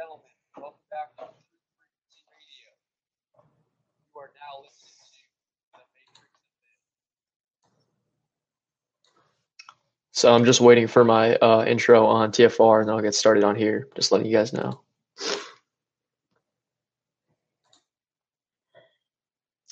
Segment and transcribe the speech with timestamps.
[0.00, 2.72] gentlemen, welcome back to Truth Frequency Radio.
[4.00, 5.28] You are now listening
[5.74, 6.24] to the Matrix
[10.12, 13.44] So I'm just waiting for my uh, intro on TFR and then I'll get started
[13.44, 13.88] on here.
[13.94, 14.80] Just letting you guys know.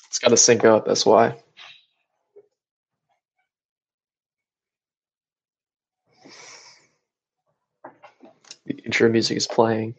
[0.07, 1.37] It's got to sync up, that's why.
[8.67, 9.95] The intro music is playing.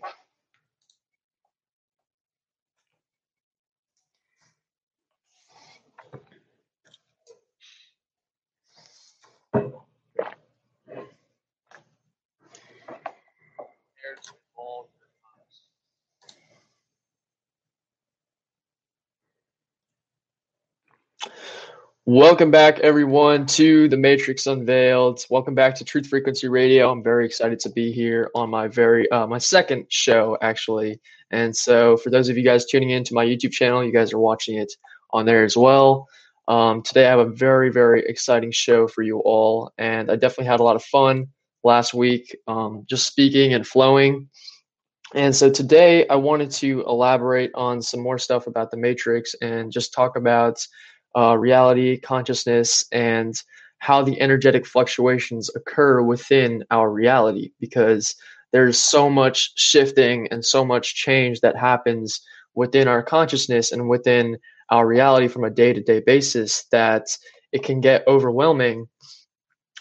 [22.13, 25.25] Welcome back, everyone, to the Matrix Unveiled.
[25.31, 26.91] Welcome back to Truth Frequency Radio.
[26.91, 30.99] I'm very excited to be here on my very uh, my second show, actually.
[31.31, 34.13] And so, for those of you guys tuning in to my YouTube channel, you guys
[34.13, 34.73] are watching it
[35.13, 36.09] on there as well.
[36.49, 40.47] Um, today, I have a very very exciting show for you all, and I definitely
[40.47, 41.29] had a lot of fun
[41.63, 44.29] last week, um, just speaking and flowing.
[45.15, 49.71] And so today, I wanted to elaborate on some more stuff about the Matrix and
[49.71, 50.59] just talk about
[51.17, 53.35] uh, reality, consciousness, and
[53.79, 58.15] how the energetic fluctuations occur within our reality because
[58.53, 62.21] there's so much shifting and so much change that happens
[62.55, 64.37] within our consciousness and within
[64.71, 67.07] our reality from a day to day basis that
[67.53, 68.87] it can get overwhelming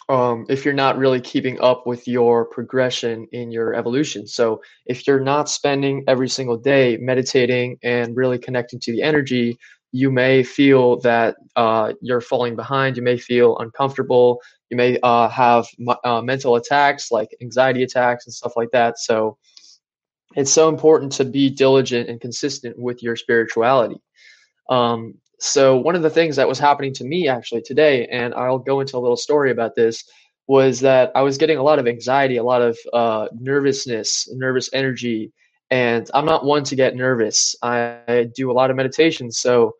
[0.09, 4.25] um, if you're not really keeping up with your progression in your evolution.
[4.25, 9.59] So, if you're not spending every single day meditating and really connecting to the energy,
[9.91, 12.95] you may feel that uh, you're falling behind.
[12.95, 14.41] You may feel uncomfortable.
[14.69, 15.66] You may uh, have
[16.03, 18.99] uh, mental attacks like anxiety attacks and stuff like that.
[18.99, 19.38] So
[20.35, 23.99] it's so important to be diligent and consistent with your spirituality.
[24.69, 28.59] Um, so one of the things that was happening to me actually today, and I'll
[28.59, 30.03] go into a little story about this,
[30.47, 34.69] was that I was getting a lot of anxiety, a lot of uh, nervousness, nervous
[34.73, 35.31] energy,
[35.72, 37.56] and I'm not one to get nervous.
[37.62, 39.74] I, I do a lot of meditation, so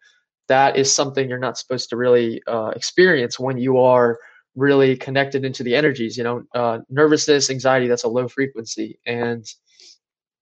[0.48, 4.18] that is something you're not supposed to really uh, experience when you are
[4.56, 6.18] really connected into the energies.
[6.18, 9.46] You know, uh, nervousness, anxiety, that's a low frequency, and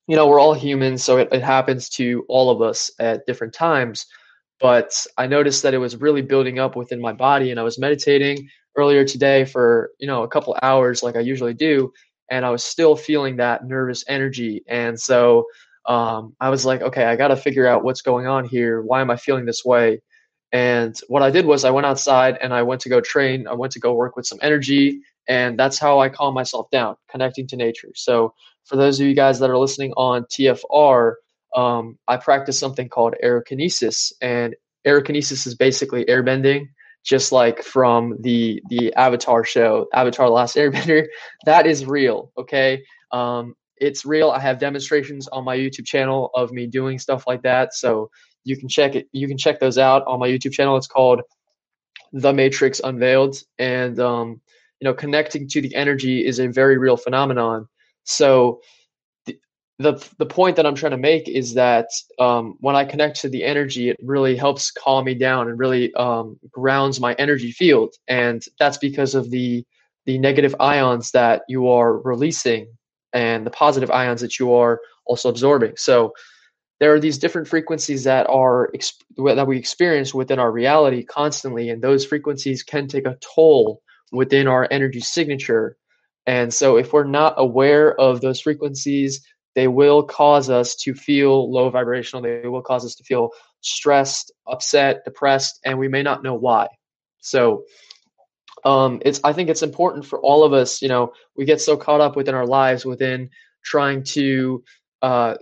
[0.07, 3.53] you know we're all humans, so it, it happens to all of us at different
[3.53, 4.05] times
[4.59, 7.77] but I noticed that it was really building up within my body and I was
[7.77, 11.91] meditating earlier today for, you know, a couple hours like I usually do
[12.29, 15.45] and I was still feeling that nervous energy and so
[15.87, 18.81] um, I was like, okay, I got to figure out what's going on here.
[18.81, 20.01] Why am I feeling this way?
[20.51, 23.47] And what I did was I went outside and I went to go train.
[23.47, 26.95] I went to go work with some energy, and that's how I calm myself down,
[27.09, 27.91] connecting to nature.
[27.95, 28.33] So,
[28.65, 31.13] for those of you guys that are listening on TFR,
[31.55, 34.55] um, I practice something called aerokinesis, and
[34.85, 36.67] aerokinesis is basically airbending,
[37.07, 41.05] just like from the the Avatar show, Avatar: The Last Airbender.
[41.45, 42.83] That is real, okay?
[43.11, 44.29] Um, it's real.
[44.29, 48.09] I have demonstrations on my YouTube channel of me doing stuff like that, so
[48.43, 49.07] you can check it.
[49.13, 50.75] You can check those out on my YouTube channel.
[50.75, 51.21] It's called
[52.11, 54.41] The Matrix Unveiled, and um,
[54.81, 57.67] you know, connecting to the energy is a very real phenomenon.
[58.03, 58.59] So
[59.79, 61.87] the the point that I'm trying to make is that
[62.19, 65.93] um, when I connect to the energy, it really helps calm me down and really
[65.93, 69.63] um, grounds my energy field, and that's because of the
[70.05, 72.67] the negative ions that you are releasing
[73.13, 75.73] and the positive ions that you are also absorbing.
[75.75, 76.13] So
[76.79, 78.71] there are these different frequencies that are
[79.25, 83.81] that we experience within our reality constantly, and those frequencies can take a toll
[84.11, 85.77] within our energy signature.
[86.25, 89.21] And so, if we're not aware of those frequencies,
[89.57, 92.21] they will cause us to feel low vibrational.
[92.21, 93.31] They will cause us to feel
[93.61, 96.67] stressed, upset, depressed, and we may not know why.
[97.21, 97.63] So
[98.65, 100.79] um, it's I think it's important for all of us.
[100.79, 103.31] You know, we get so caught up within our lives, within
[103.65, 104.63] trying to
[105.01, 105.37] uh,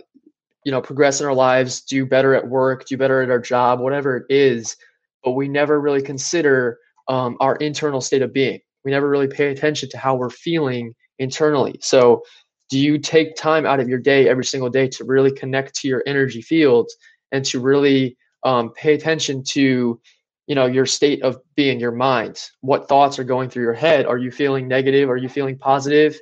[0.64, 3.80] you know progress in our lives, do better at work, do better at our job,
[3.80, 4.78] whatever it is,
[5.24, 8.60] but we never really consider um, our internal state of being.
[8.82, 11.76] We never really pay attention to how we're feeling internally.
[11.82, 12.22] So
[12.68, 15.88] do you take time out of your day every single day to really connect to
[15.88, 16.96] your energy fields
[17.32, 20.00] and to really um, pay attention to
[20.46, 22.40] you know your state of being your mind?
[22.60, 24.06] What thoughts are going through your head?
[24.06, 25.08] Are you feeling negative?
[25.10, 26.18] Are you feeling positive?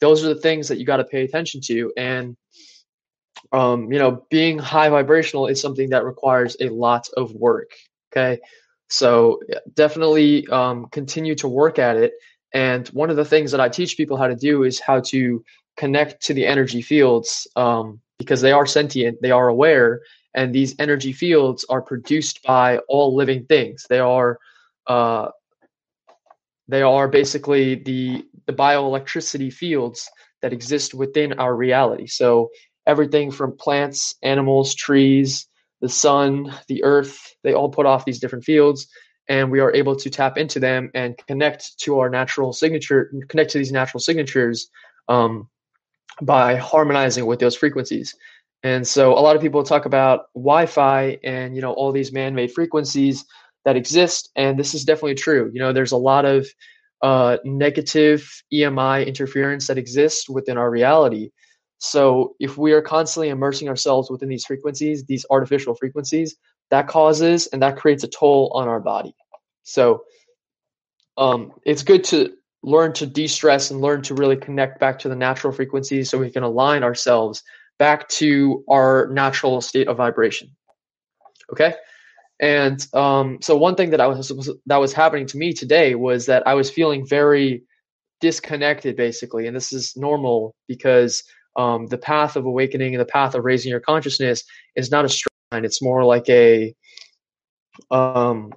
[0.00, 1.92] Those are the things that you got to pay attention to.
[1.96, 2.36] And
[3.52, 7.70] um, you know being high vibrational is something that requires a lot of work
[8.12, 8.40] okay?
[8.88, 9.40] So
[9.74, 12.12] definitely um, continue to work at it.
[12.54, 15.44] And one of the things that i teach people how to do is how to
[15.78, 20.00] connect to the energy fields um, because they are sentient, they are aware,
[20.34, 23.86] and these energy fields are produced by all living things.
[23.88, 24.38] They are
[24.86, 25.28] uh,
[26.66, 30.10] they are basically the the bioelectricity fields
[30.42, 32.06] that exist within our reality.
[32.06, 32.50] So
[32.86, 35.46] everything from plants, animals, trees,
[35.80, 38.88] the sun, the earth, they all put off these different fields
[39.28, 43.50] and we are able to tap into them and connect to our natural signature, connect
[43.50, 44.70] to these natural signatures
[45.08, 45.48] um,
[46.22, 48.14] by harmonizing with those frequencies.
[48.62, 52.52] And so a lot of people talk about Wi-Fi and you know all these man-made
[52.52, 53.24] frequencies
[53.64, 55.50] that exist, and this is definitely true.
[55.52, 56.46] You know, there's a lot of
[57.02, 61.30] uh, negative EMI interference that exists within our reality.
[61.78, 66.36] So if we are constantly immersing ourselves within these frequencies, these artificial frequencies,
[66.70, 69.14] that causes and that creates a toll on our body.
[69.62, 70.02] So
[71.16, 72.32] um, it's good to
[72.62, 76.30] learn to de-stress and learn to really connect back to the natural frequencies so we
[76.30, 77.42] can align ourselves
[77.78, 80.50] back to our natural state of vibration.
[81.52, 81.74] Okay?
[82.40, 84.32] And um, so one thing that I was
[84.66, 87.62] that was happening to me today was that I was feeling very
[88.20, 91.24] disconnected, basically, and this is normal because
[91.56, 94.44] um, the path of awakening and the path of raising your consciousness
[94.76, 95.64] is not a straight line.
[95.64, 96.74] It's more like a
[97.90, 98.52] um,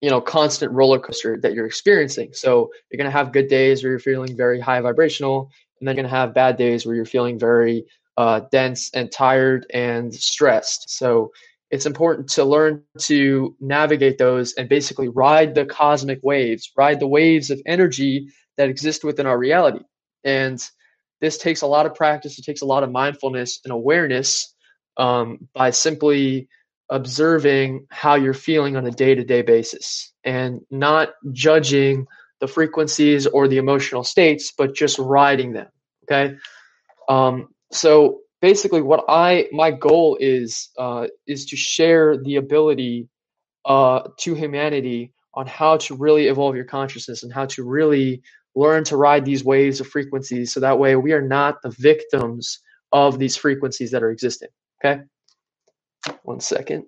[0.00, 2.30] you know constant roller coaster that you're experiencing.
[2.32, 5.50] So you're gonna have good days where you're feeling very high vibrational,
[5.80, 7.84] and then you're gonna have bad days where you're feeling very
[8.16, 10.90] uh, dense and tired and stressed.
[10.90, 11.30] So
[11.70, 17.06] it's important to learn to navigate those and basically ride the cosmic waves, ride the
[17.06, 19.84] waves of energy that exist within our reality.
[20.24, 20.60] And
[21.20, 24.54] this takes a lot of practice, it takes a lot of mindfulness and awareness
[24.96, 26.48] um, by simply
[26.90, 32.06] observing how you're feeling on a day to day basis and not judging
[32.40, 35.68] the frequencies or the emotional states, but just riding them.
[36.04, 36.36] Okay.
[37.08, 43.08] Um, so basically what i my goal is uh, is to share the ability
[43.64, 48.22] uh, to humanity on how to really evolve your consciousness and how to really
[48.54, 52.60] learn to ride these waves of frequencies so that way we are not the victims
[52.92, 54.48] of these frequencies that are existing
[54.82, 55.02] okay
[56.22, 56.84] one second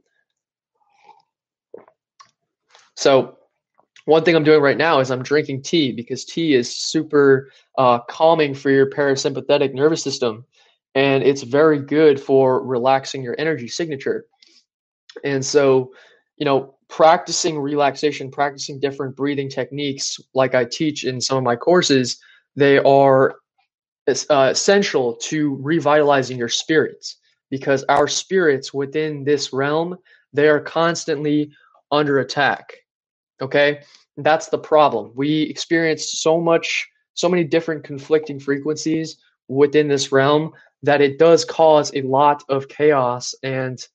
[2.94, 3.36] so
[4.04, 7.98] one thing i'm doing right now is i'm drinking tea because tea is super uh,
[8.08, 10.44] calming for your parasympathetic nervous system
[10.94, 14.26] and it's very good for relaxing your energy signature.
[15.24, 15.92] And so,
[16.36, 21.56] you know, practicing relaxation, practicing different breathing techniques, like I teach in some of my
[21.56, 22.18] courses,
[22.56, 23.36] they are
[24.08, 27.16] uh, essential to revitalizing your spirits
[27.50, 29.96] because our spirits within this realm
[30.32, 31.50] they are constantly
[31.90, 32.72] under attack.
[33.40, 33.80] Okay,
[34.16, 35.12] that's the problem.
[35.14, 39.16] We experience so much, so many different conflicting frequencies
[39.48, 40.52] within this realm
[40.82, 43.86] that it does cause a lot of chaos and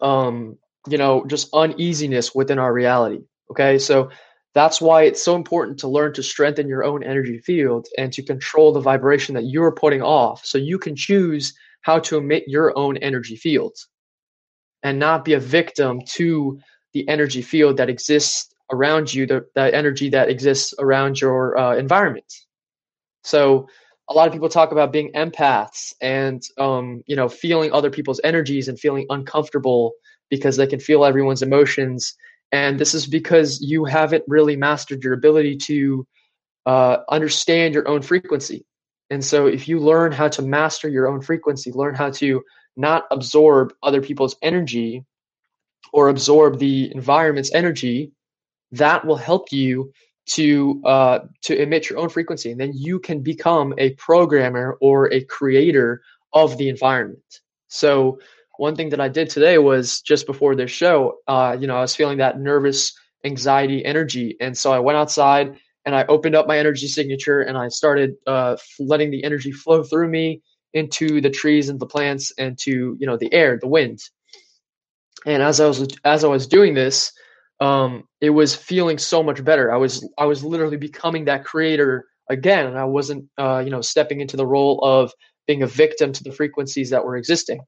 [0.00, 0.58] um
[0.88, 3.20] you know just uneasiness within our reality
[3.50, 4.10] okay so
[4.54, 8.22] that's why it's so important to learn to strengthen your own energy field and to
[8.22, 12.76] control the vibration that you're putting off so you can choose how to emit your
[12.76, 13.76] own energy field
[14.82, 16.58] and not be a victim to
[16.92, 21.76] the energy field that exists around you the, the energy that exists around your uh,
[21.76, 22.32] environment.
[23.24, 23.68] So
[24.08, 28.20] a lot of people talk about being empaths and um, you know feeling other people's
[28.24, 29.92] energies and feeling uncomfortable
[30.28, 32.14] because they can feel everyone's emotions
[32.52, 36.06] and this is because you haven't really mastered your ability to
[36.66, 38.64] uh, understand your own frequency
[39.10, 42.42] and so if you learn how to master your own frequency learn how to
[42.76, 45.04] not absorb other people's energy
[45.92, 48.12] or absorb the environment's energy
[48.72, 49.92] that will help you
[50.24, 55.12] to uh, to emit your own frequency, and then you can become a programmer or
[55.12, 57.40] a creator of the environment.
[57.68, 58.18] So
[58.58, 61.80] one thing that I did today was just before this show, uh, you know, I
[61.80, 62.92] was feeling that nervous,
[63.24, 67.58] anxiety, energy, and so I went outside and I opened up my energy signature and
[67.58, 70.42] I started uh, letting the energy flow through me
[70.74, 74.00] into the trees and the plants and to you know the air, the wind.
[75.26, 77.12] And as I was as I was doing this,
[77.60, 79.72] um, it was feeling so much better.
[79.72, 83.80] I was I was literally becoming that creator again, and I wasn't uh, you know
[83.80, 85.12] stepping into the role of
[85.46, 87.60] being a victim to the frequencies that were existing.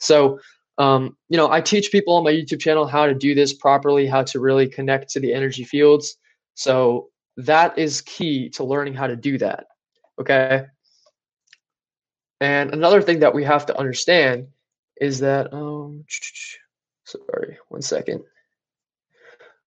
[0.00, 0.40] So
[0.78, 4.06] um, you know, I teach people on my YouTube channel how to do this properly,
[4.06, 6.16] how to really connect to the energy fields.
[6.54, 9.66] So that is key to learning how to do that.
[10.18, 10.64] Okay.
[12.40, 14.48] And another thing that we have to understand
[15.00, 16.04] is that um
[17.04, 18.22] sorry, one second.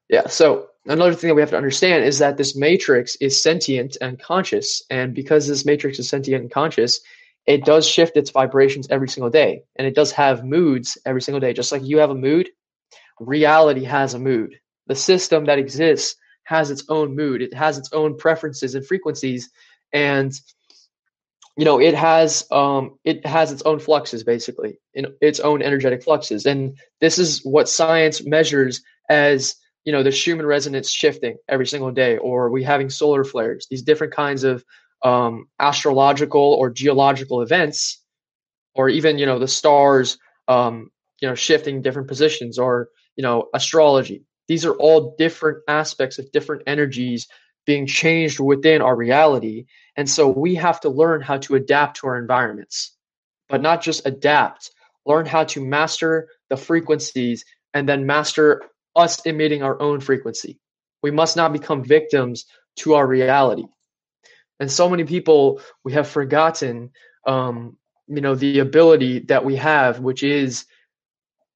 [0.09, 0.27] Yeah.
[0.27, 4.19] So another thing that we have to understand is that this matrix is sentient and
[4.19, 7.01] conscious, and because this matrix is sentient and conscious,
[7.45, 11.39] it does shift its vibrations every single day and it does have moods every single
[11.39, 11.53] day.
[11.53, 12.49] Just like you have a mood
[13.19, 14.55] reality has a mood.
[14.87, 17.41] The system that exists has its own mood.
[17.41, 19.49] It has its own preferences and frequencies
[19.93, 20.33] and
[21.55, 26.03] you know it has um it has its own fluxes basically in its own energetic
[26.03, 26.45] fluxes.
[26.45, 31.91] And this is what science measures as you know the schumann resonance shifting every single
[31.91, 34.65] day or we having solar flares these different kinds of
[35.03, 38.01] um, astrological or geological events
[38.75, 40.17] or even you know the stars
[40.47, 40.91] um,
[41.21, 44.25] you know shifting different positions or you know astrology.
[44.47, 47.27] These are all different aspects of different energies
[47.65, 49.65] being changed within our reality.
[49.97, 52.91] And so we have to learn how to adapt to our environments
[53.49, 54.71] but not just adapt.
[55.05, 58.63] Learn how to master the frequencies and then master
[58.95, 60.59] us emitting our own frequency.
[61.03, 62.45] We must not become victims
[62.77, 63.65] to our reality
[64.59, 66.91] and so many people we have forgotten
[67.27, 70.65] um, you know the ability that we have which is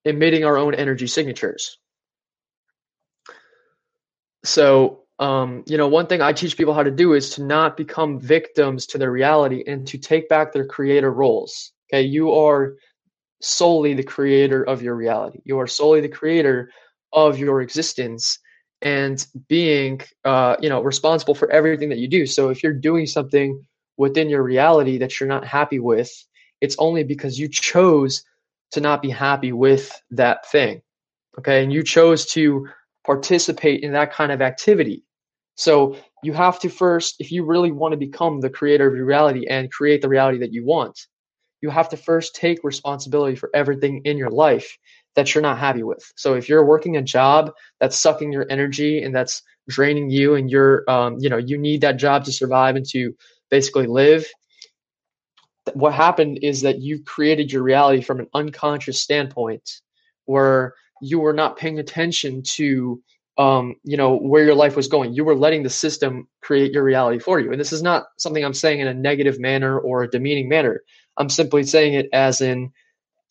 [0.05, 1.77] emitting our own energy signatures.
[4.43, 7.75] So um, you know one thing i teach people how to do is to not
[7.75, 12.03] become victims to their reality and to take back their creator roles okay?
[12.03, 12.75] You are
[13.41, 15.39] solely the creator of your reality.
[15.45, 16.71] You are solely the creator
[17.13, 18.39] of your existence
[18.81, 22.25] and being uh, you know responsible for everything that you do.
[22.25, 23.65] So if you're doing something
[23.97, 26.11] within your reality that you're not happy with
[26.61, 28.23] it's only because you chose
[28.71, 30.81] to not be happy with that thing
[31.39, 31.63] okay?
[31.63, 32.67] And you chose to
[33.05, 35.03] participate in that kind of activity.
[35.55, 39.05] So you have to first if you really want to become the creator of your
[39.05, 40.99] reality and create the reality that you want
[41.61, 44.77] you have to first take responsibility for everything in your life
[45.17, 46.13] that you're not happy with.
[46.15, 50.49] So if you're working a job that's sucking your energy and that's draining you and
[50.49, 53.13] you're um, you know you need that job to survive and to
[53.51, 54.25] basically live
[55.73, 59.81] what happened is that you created your reality from an unconscious standpoint
[60.25, 63.01] where you were not paying attention to
[63.37, 65.13] um, you know where your life was going.
[65.13, 67.51] You were letting the system create your reality for you.
[67.51, 70.81] And this is not something i'm saying in a negative manner or a demeaning manner.
[71.17, 72.71] I'm simply saying it as in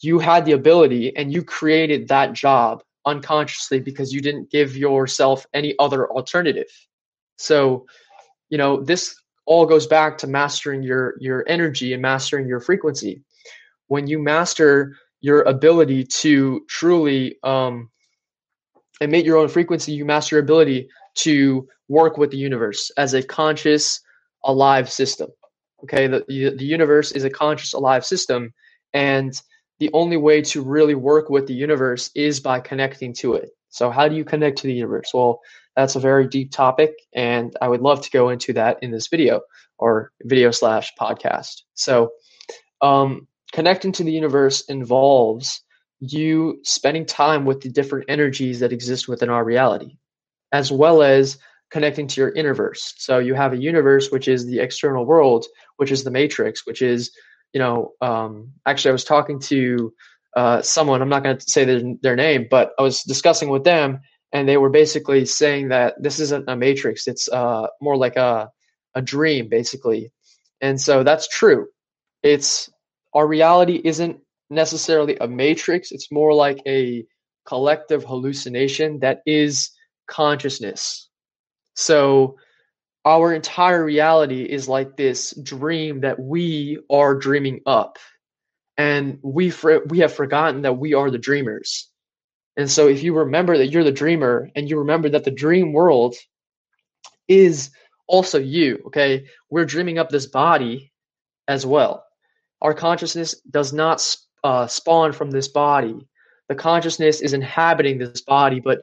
[0.01, 5.47] you had the ability and you created that job unconsciously because you didn't give yourself
[5.55, 6.69] any other alternative.
[7.37, 7.87] So,
[8.51, 9.15] you know, this
[9.47, 13.23] all goes back to mastering your your energy and mastering your frequency.
[13.87, 17.91] When you master your ability to truly um,
[19.01, 23.23] emit your own frequency, you master your ability to work with the universe as a
[23.23, 24.01] conscious,
[24.45, 25.31] alive system.
[25.85, 28.53] Okay, the, the universe is a conscious, alive system,
[28.93, 29.41] and
[29.79, 33.51] the only way to really work with the universe is by connecting to it.
[33.69, 35.11] So, how do you connect to the universe?
[35.13, 35.41] Well,
[35.75, 39.09] that's a very deep topic, and I would love to go into that in this
[39.09, 39.43] video
[39.79, 41.63] or video slash podcast.
[41.75, 42.13] So,
[42.81, 45.63] um, connecting to the universe involves
[46.01, 49.99] you spending time with the different energies that exist within our reality,
[50.53, 51.39] as well as
[51.71, 52.95] connecting to your innerverse.
[52.97, 55.45] So, you have a universe, which is the external world,
[55.77, 57.11] which is the matrix, which is
[57.57, 59.91] you know, um, actually, I was talking to
[60.37, 61.01] uh, someone.
[61.01, 64.47] I'm not going to say their, their name, but I was discussing with them, and
[64.47, 67.07] they were basically saying that this isn't a matrix.
[67.09, 68.51] It's uh, more like a
[68.95, 70.13] a dream, basically.
[70.61, 71.69] And so that's true.
[72.23, 72.69] It's
[73.15, 74.19] our reality isn't
[74.51, 75.93] necessarily a matrix.
[75.93, 77.07] It's more like a
[77.47, 79.71] collective hallucination that is
[80.11, 81.09] consciousness.
[81.73, 82.37] So
[83.07, 87.99] our entire reality is like this dream that we are dreaming up.
[88.77, 91.89] And we for, we have forgotten that we are the dreamers.
[92.57, 95.73] And so if you remember that you're the dreamer and you remember that the dream
[95.73, 96.17] world
[97.29, 97.71] is
[98.09, 99.27] also you okay?
[99.51, 100.93] We're dreaming up this body
[101.47, 102.05] as well.
[102.61, 106.09] Our consciousness does not uh, spawn from this body.
[106.49, 108.81] The consciousness is inhabiting this body but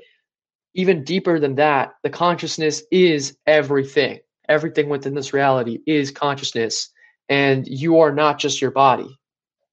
[0.75, 4.19] even deeper than that, the consciousness is everything.
[4.49, 6.89] Everything within this reality is consciousness,
[7.29, 9.17] and you are not just your body.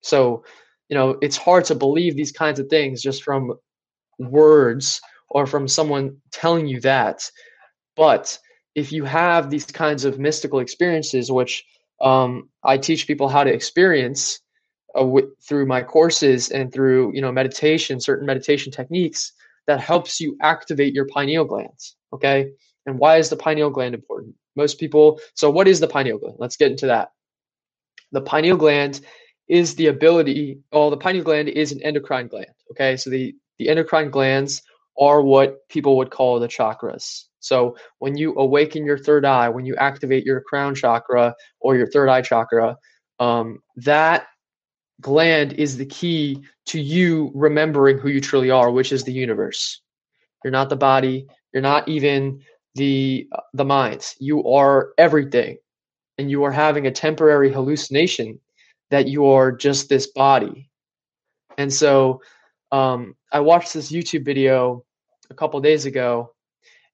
[0.02, 0.44] So,
[0.88, 3.54] you know, it's hard to believe these kinds of things just from
[4.18, 7.30] words or from someone telling you that.
[7.96, 8.38] But
[8.74, 11.64] if you have these kinds of mystical experiences, which
[12.00, 14.40] um, I teach people how to experience
[14.94, 19.32] uh, w- through my courses and through you know meditation, certain meditation techniques,
[19.70, 21.94] that helps you activate your pineal glands.
[22.12, 22.50] Okay.
[22.86, 24.34] And why is the pineal gland important?
[24.56, 26.34] Most people, so what is the pineal gland?
[26.40, 27.12] Let's get into that.
[28.10, 29.00] The pineal gland
[29.46, 32.50] is the ability, well, the pineal gland is an endocrine gland.
[32.72, 32.96] Okay.
[32.96, 34.60] So the, the endocrine glands
[34.98, 37.26] are what people would call the chakras.
[37.38, 41.86] So when you awaken your third eye, when you activate your crown chakra or your
[41.86, 42.76] third eye chakra,
[43.20, 44.26] um, that
[45.00, 49.80] gland is the key to you remembering who you truly are, which is the universe.
[50.44, 51.26] You're not the body.
[51.52, 52.40] You're not even
[52.74, 54.14] the uh, the mind.
[54.18, 55.58] You are everything,
[56.18, 58.38] and you are having a temporary hallucination
[58.90, 60.68] that you are just this body.
[61.58, 62.22] And so,
[62.72, 64.84] um, I watched this YouTube video
[65.30, 66.32] a couple days ago,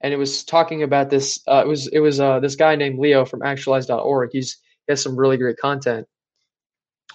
[0.00, 1.40] and it was talking about this.
[1.46, 4.30] Uh, it was it was uh, this guy named Leo from Actualize.org.
[4.32, 6.06] He's he has some really great content,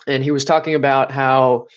[0.07, 1.67] and he was talking about how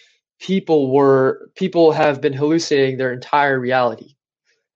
[0.41, 4.15] people were people have been hallucinating their entire reality.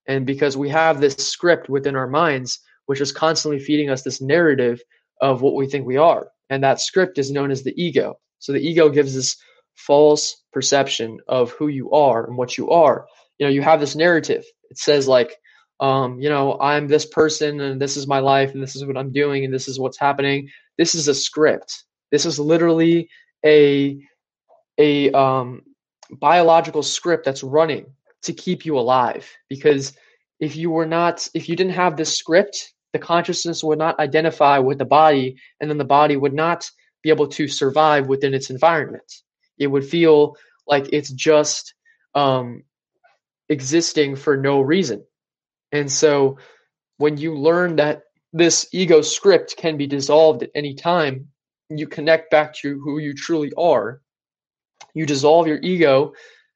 [0.09, 4.21] And because we have this script within our minds which is constantly feeding us this
[4.21, 4.83] narrative
[5.21, 6.29] of what we think we are.
[6.51, 8.19] And that script is known as the ego.
[8.41, 9.37] So the ego gives this
[9.77, 13.07] false perception of who you are and what you are.
[13.39, 14.45] You know you have this narrative.
[14.71, 15.37] It says like
[15.81, 18.97] um, you know i'm this person and this is my life and this is what
[18.97, 20.49] i'm doing and this is what's happening.
[20.79, 21.85] This is a script.
[22.13, 23.11] This is literally
[23.45, 24.01] a
[24.79, 25.63] a um,
[26.11, 27.87] biological script that's running
[28.23, 29.29] to keep you alive.
[29.49, 29.95] Because
[30.41, 34.59] if you were not if you didn't have this script the consciousness would not identify
[34.59, 36.71] with the body and then the body would not
[37.03, 39.13] be able to survive within its environment.
[39.59, 41.75] It would feel like it's just
[42.15, 42.65] um,
[43.49, 45.05] existing for no reason.
[45.71, 46.39] And so
[46.97, 51.29] when you learn that this ego script can be dissolved at any time
[51.71, 54.01] you connect back to who you truly are.
[54.95, 56.15] You dissolve your ego,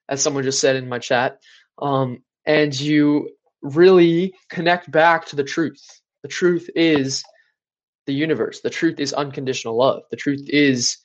[0.08, 1.38] as someone just said in my chat,
[1.80, 3.30] um, and you
[3.62, 6.00] really connect back to the truth.
[6.22, 7.24] The truth is
[8.06, 8.60] the universe.
[8.60, 10.02] The truth is unconditional love.
[10.10, 10.98] The truth is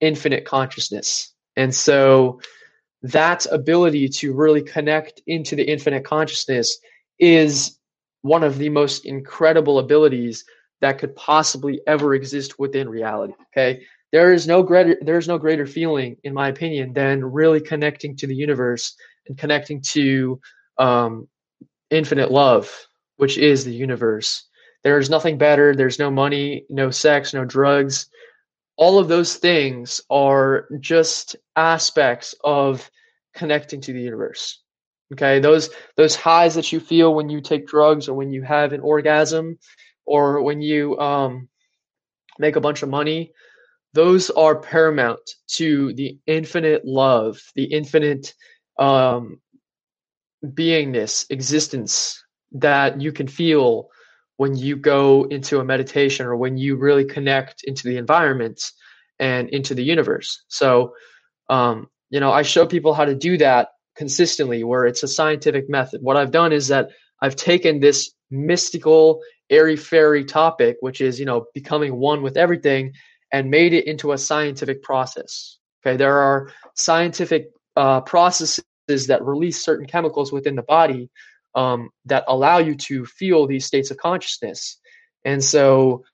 [0.00, 1.32] infinite consciousness.
[1.56, 2.40] And so
[3.02, 6.78] that ability to really connect into the infinite consciousness
[7.18, 7.78] is
[8.22, 10.44] one of the most incredible abilities
[10.80, 13.34] that could possibly ever exist within reality.
[13.52, 13.82] Okay.
[14.12, 18.16] There is no greater there is no greater feeling, in my opinion, than really connecting
[18.16, 18.94] to the universe
[19.28, 20.40] and connecting to
[20.78, 21.28] um,
[21.90, 22.70] infinite love,
[23.16, 24.44] which is the universe.
[24.82, 25.74] There is nothing better.
[25.74, 28.08] There's no money, no sex, no drugs.
[28.76, 32.90] All of those things are just aspects of
[33.34, 34.60] connecting to the universe.
[35.12, 38.72] Okay, those those highs that you feel when you take drugs or when you have
[38.72, 39.58] an orgasm,
[40.10, 41.48] or when you um,
[42.36, 43.32] make a bunch of money,
[43.94, 48.34] those are paramount to the infinite love, the infinite
[48.76, 49.40] um,
[50.44, 53.88] beingness, existence that you can feel
[54.36, 58.60] when you go into a meditation or when you really connect into the environment
[59.20, 60.42] and into the universe.
[60.48, 60.94] So,
[61.48, 65.70] um, you know, I show people how to do that consistently where it's a scientific
[65.70, 66.00] method.
[66.02, 66.88] What I've done is that
[67.20, 72.92] I've taken this mystical airy fairy topic, which is, you know, becoming one with everything,
[73.32, 75.58] and made it into a scientific process.
[75.84, 81.10] Okay, there are scientific uh, processes that release certain chemicals within the body
[81.54, 84.78] um, that allow you to feel these states of consciousness.
[85.24, 86.04] And so,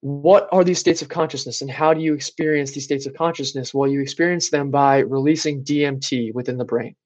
[0.00, 3.72] what are these states of consciousness and how do you experience these states of consciousness?
[3.72, 6.96] Well, you experience them by releasing DMT within the brain.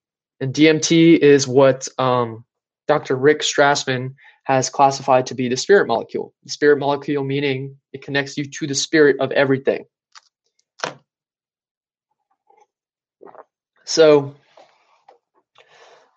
[0.40, 2.44] And DMT is what um,
[2.88, 3.16] Dr.
[3.16, 6.32] Rick Strassman has classified to be the spirit molecule.
[6.44, 9.86] The spirit molecule meaning it connects you to the spirit of everything.
[13.84, 14.34] So,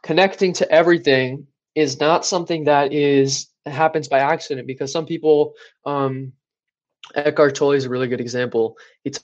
[0.03, 5.53] connecting to everything is not something that is happens by accident because some people
[5.85, 6.33] um,
[7.15, 8.77] Eckhart Tolle is a really good example.
[9.03, 9.21] He t-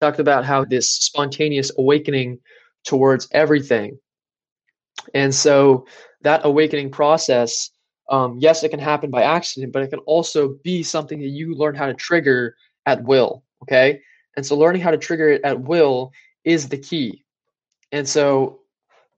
[0.00, 2.40] talked about how this spontaneous awakening
[2.84, 3.98] towards everything.
[5.12, 5.86] And so
[6.24, 7.70] that awakening process
[8.10, 11.54] um, yes, it can happen by accident, but it can also be something that you
[11.54, 12.56] learn how to trigger
[12.86, 13.42] at will.
[13.62, 14.00] Okay.
[14.36, 16.12] And so learning how to trigger it at will
[16.44, 17.24] is the key.
[17.92, 18.60] And so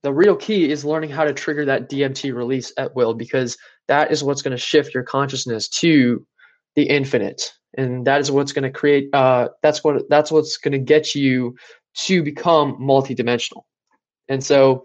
[0.03, 3.57] the real key is learning how to trigger that DMT release at will because
[3.88, 6.25] that is what's going to shift your consciousness to
[6.77, 7.53] the infinite.
[7.77, 11.14] And that is what's going to create, uh, that's what, that's what's going to get
[11.14, 11.57] you
[11.95, 13.62] to become multidimensional.
[14.29, 14.85] And so,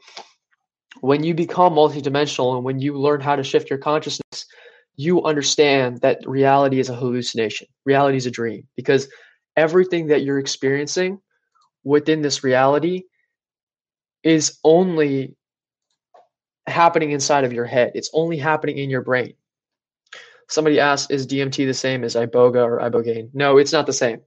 [1.02, 4.46] when you become multidimensional and when you learn how to shift your consciousness,
[4.96, 7.68] you understand that reality is a hallucination.
[7.86, 9.10] Reality is a dream because
[9.58, 11.20] everything that you're experiencing
[11.84, 13.04] within this reality
[14.24, 15.36] is only
[16.68, 17.94] happening inside of your head.
[17.96, 19.34] It's only happening in your brain.
[20.50, 23.30] Somebody asked, is DMT the same as iboga or ibogaine?
[23.34, 24.22] No, it's not the same.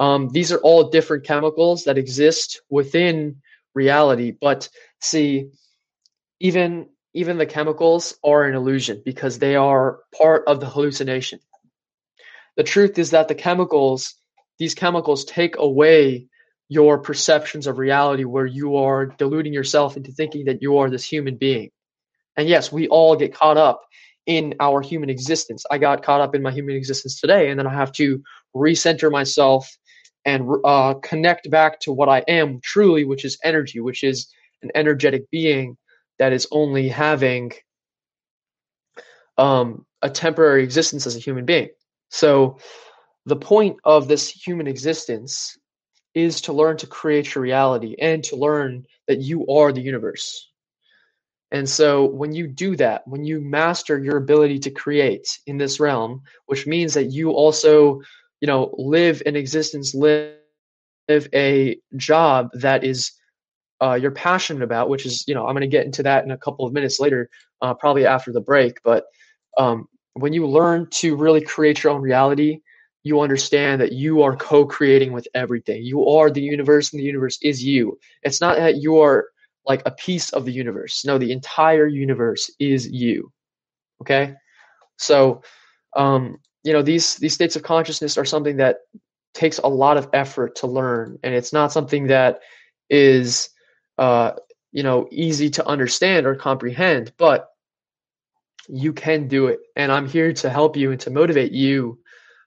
[0.00, 3.36] Um, these are all different chemicals that exist within
[3.74, 4.32] reality.
[4.40, 5.50] But see,
[6.40, 11.40] even even the chemicals are an illusion because they are part of the hallucination.
[12.56, 14.14] The truth is that the chemicals
[14.58, 16.28] these chemicals take away
[16.68, 21.04] your perceptions of reality where you are deluding yourself into thinking that you are this
[21.04, 21.70] human being.
[22.36, 23.82] And yes, we all get caught up
[24.26, 25.64] in our human existence.
[25.70, 28.22] I got caught up in my human existence today, and then I have to
[28.54, 29.68] recenter myself
[30.24, 34.26] and uh, connect back to what I am truly, which is energy, which is
[34.62, 35.76] an energetic being
[36.18, 37.52] that is only having
[39.38, 41.68] um, a temporary existence as a human being.
[42.10, 42.58] So,
[43.26, 45.58] the point of this human existence
[46.14, 50.48] is to learn to create your reality and to learn that you are the universe.
[51.50, 55.78] And so when you do that, when you master your ability to create in this
[55.78, 58.00] realm, which means that you also,
[58.40, 60.34] you know, live an existence, live,
[61.08, 63.12] live a job that is
[63.82, 66.30] uh, you're passionate about, which is, you know, I'm going to get into that in
[66.30, 67.28] a couple of minutes later,
[67.62, 68.78] uh, probably after the break.
[68.82, 69.04] But
[69.58, 72.60] um, when you learn to really create your own reality,
[73.02, 75.84] you understand that you are co-creating with everything.
[75.84, 77.98] You are the universe, and the universe is you.
[78.22, 79.26] It's not that you are
[79.64, 81.04] like a piece of the universe.
[81.04, 83.30] No, the entire universe is you.
[84.00, 84.34] Okay,
[84.96, 85.42] so
[85.94, 88.78] um, you know these these states of consciousness are something that
[89.34, 92.40] takes a lot of effort to learn, and it's not something that
[92.90, 93.50] is
[93.98, 94.32] uh,
[94.72, 97.48] you know easy to understand or comprehend, but
[98.68, 99.60] you can do it.
[99.76, 101.98] And I'm here to help you and to motivate you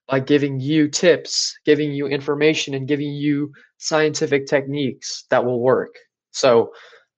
[0.07, 5.95] by giving you tips, giving you information, and giving you scientific techniques that will work.
[6.31, 6.71] So,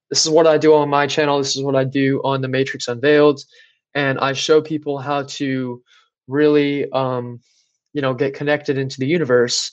[0.10, 1.38] this is what I do on my channel.
[1.38, 3.41] This is what I do on the Matrix Unveiled,
[3.96, 5.82] and I show people how to
[6.28, 7.39] really, um,
[7.94, 9.72] you know, get connected into the universe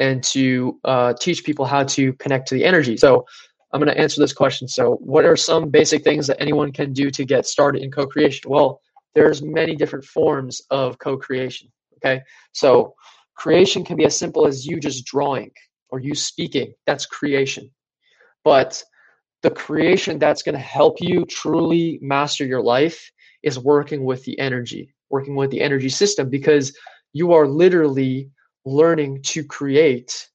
[0.00, 2.96] and to uh, teach people how to connect to the energy.
[2.96, 3.24] So,
[3.72, 4.66] I'm going to answer this question.
[4.66, 8.50] So, what are some basic things that anyone can do to get started in co-creation?
[8.50, 8.80] Well,
[9.14, 12.94] there's many different forms of co-creation okay so
[13.34, 15.50] creation can be as simple as you just drawing
[15.90, 17.70] or you speaking that's creation
[18.44, 18.82] but
[19.42, 23.10] the creation that's going to help you truly master your life
[23.42, 26.76] is working with the energy working with the energy system because
[27.12, 28.30] you are literally
[28.64, 30.28] learning to create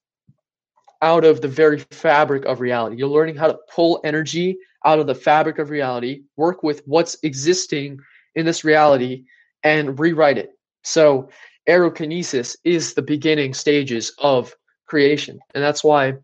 [1.02, 5.06] out of the very fabric of reality you're learning how to pull energy out of
[5.06, 7.98] the fabric of reality work with what's existing
[8.34, 9.24] in this reality
[9.64, 10.50] and rewrite it.
[10.84, 11.30] So
[11.68, 14.54] aerokinesis is the beginning stages of
[14.86, 15.40] creation.
[15.54, 16.14] And that's why,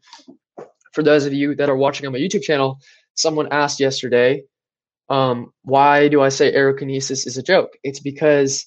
[0.92, 2.78] for those of you that are watching on my YouTube channel,
[3.14, 4.44] someone asked yesterday,
[5.08, 7.76] um, why do I say aerokinesis is a joke?
[7.82, 8.66] It's because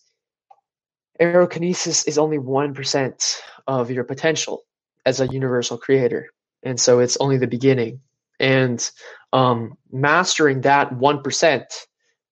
[1.20, 4.64] aerokinesis is only 1% of your potential
[5.06, 6.30] as a universal creator.
[6.64, 8.02] And so it's only the beginning.
[8.40, 8.88] And
[9.34, 11.64] um, mastering that 1%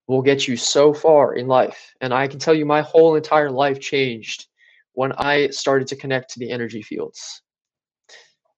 [0.07, 1.93] will get you so far in life.
[2.01, 4.47] And I can tell you, my whole entire life changed
[4.93, 7.41] when I started to connect to the energy fields.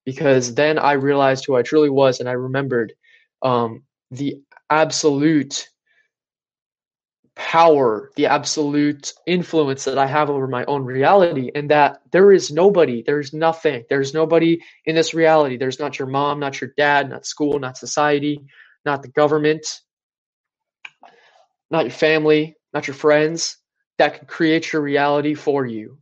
[0.05, 2.93] Because then I realized who I truly was, and I remembered
[3.41, 5.69] um, the absolute
[7.55, 12.51] power, the absolute influence that I have over my own reality, and that there is
[12.51, 15.55] nobody, there's nothing, there's nobody in this reality.
[15.55, 18.41] There's not your mom, not your dad, not school, not society,
[18.83, 19.65] not the government,
[21.71, 23.55] not your family, not your friends,
[23.99, 25.97] that can create your reality for you.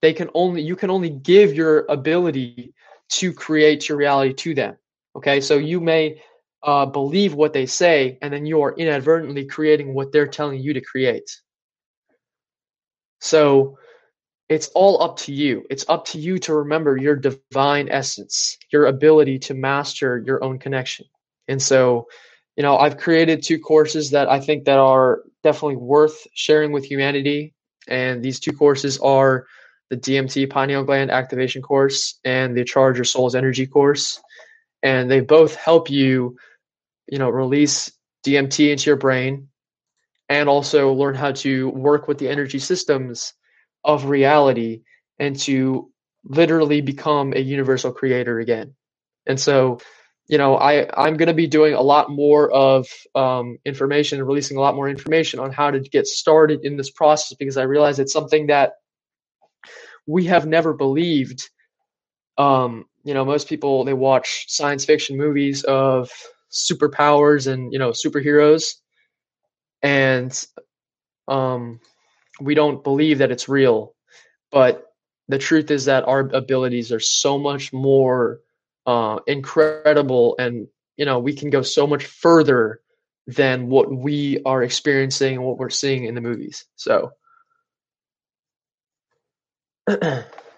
[0.00, 2.72] They can only you can only give your ability
[3.20, 4.78] to create your reality to them.
[5.14, 6.22] Okay, so you may
[6.62, 10.74] uh, believe what they say, and then you are inadvertently creating what they're telling you
[10.74, 11.30] to create.
[13.20, 13.78] So
[14.48, 15.64] it's all up to you.
[15.70, 20.58] It's up to you to remember your divine essence, your ability to master your own
[20.58, 21.06] connection.
[21.48, 22.08] And so
[22.60, 26.84] you know, I've created two courses that I think that are definitely worth sharing with
[26.84, 27.54] humanity.
[27.88, 29.46] And these two courses are
[29.88, 34.20] the DMT pineal gland activation course and the Charge Your Soul's Energy course.
[34.82, 36.36] And they both help you,
[37.10, 37.92] you know, release
[38.26, 39.48] DMT into your brain
[40.28, 43.34] and also learn how to work with the energy systems
[43.84, 44.82] of reality
[45.18, 45.90] and to
[46.24, 48.74] literally become a universal creator again.
[49.26, 49.80] And so
[50.30, 54.56] you know, I, I'm going to be doing a lot more of um, information releasing
[54.56, 57.98] a lot more information on how to get started in this process because I realize
[57.98, 58.74] it's something that
[60.06, 61.50] we have never believed.
[62.38, 66.10] Um, you know, most people they watch science fiction movies of
[66.50, 68.74] superpowers and you know superheroes,
[69.82, 70.46] and
[71.28, 71.80] um,
[72.40, 73.94] we don't believe that it's real.
[74.50, 74.86] But
[75.28, 78.40] the truth is that our abilities are so much more
[78.86, 82.80] uh, incredible and you know we can go so much further
[83.26, 87.12] than what we are experiencing and what we're seeing in the movies so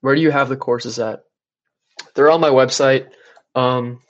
[0.00, 1.24] Where do you have the courses at?
[2.14, 3.08] They're on my website.
[3.54, 4.00] Um,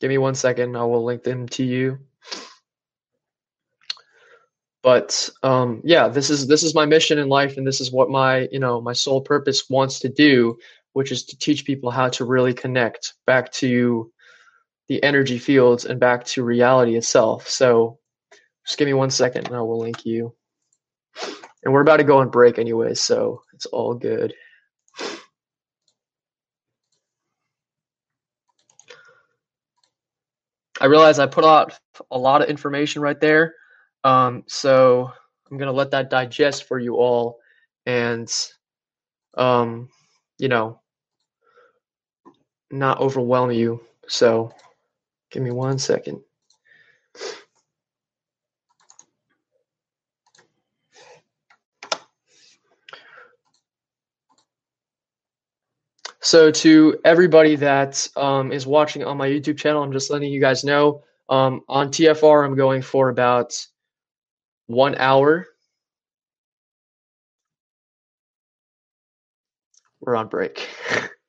[0.00, 0.76] give me one second.
[0.76, 1.98] I will link them to you.
[4.82, 8.08] But um, yeah, this is this is my mission in life, and this is what
[8.08, 10.56] my you know my sole purpose wants to do,
[10.94, 14.10] which is to teach people how to really connect back to
[14.88, 17.48] the energy fields and back to reality itself.
[17.48, 17.98] So
[18.66, 20.34] just give me one second, and I will link you.
[21.62, 24.32] And we're about to go on break anyway, so it's all good.
[30.80, 31.78] I realize I put out
[32.10, 33.54] a lot of information right there.
[34.02, 35.12] Um, so
[35.50, 37.38] I'm going to let that digest for you all
[37.84, 38.32] and,
[39.36, 39.88] um,
[40.38, 40.80] you know,
[42.70, 43.82] not overwhelm you.
[44.08, 44.52] So
[45.30, 46.22] give me one second.
[56.30, 60.40] So to everybody that um, is watching on my YouTube channel, I'm just letting you
[60.40, 63.66] guys know um, on TFR, I'm going for about
[64.68, 65.48] one hour.
[69.98, 70.68] We're on break.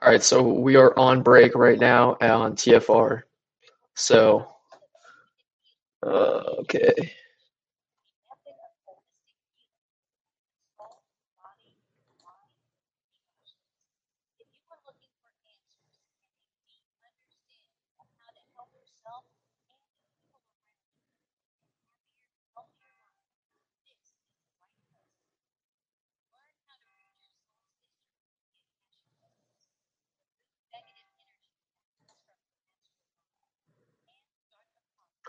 [0.00, 3.22] All right, so we are on break right now on TFR.
[3.94, 4.46] So,
[6.06, 7.12] uh, okay.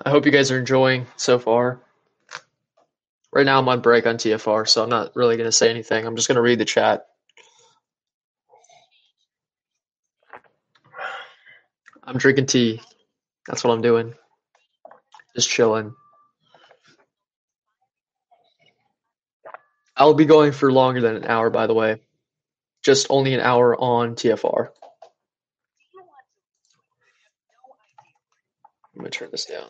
[0.06, 1.82] I hope you guys are enjoying so far.
[3.34, 6.06] Right now, I'm on break on TFR, so I'm not really going to say anything.
[6.06, 7.06] I'm just going to read the chat.
[12.02, 12.82] I'm drinking tea.
[13.46, 14.14] That's what I'm doing.
[15.36, 15.94] Just chilling.
[19.96, 22.02] I'll be going for longer than an hour, by the way.
[22.84, 24.70] Just only an hour on TFR.
[28.96, 29.68] I'm going to turn this down.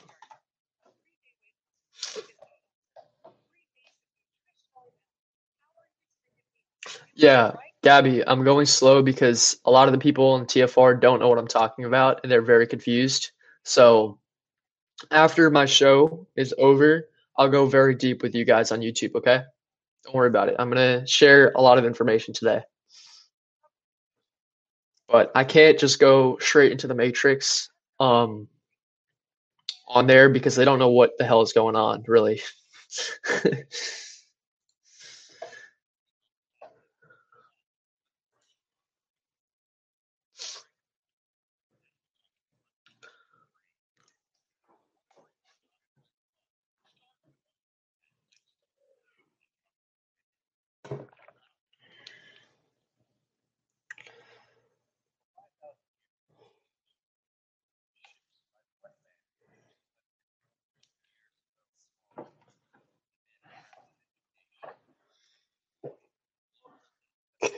[7.20, 11.28] Yeah, Gabby, I'm going slow because a lot of the people in TFR don't know
[11.28, 13.32] what I'm talking about and they're very confused.
[13.64, 14.20] So
[15.12, 19.44] after my show is over, I'll go very deep with you guys on YouTube, okay?
[20.06, 20.56] Don't worry about it.
[20.60, 22.62] I'm going to share a lot of information today.
[25.10, 28.48] But I can't just go straight into the matrix um,
[29.90, 32.42] on there because they don't know what the hell is going on, really.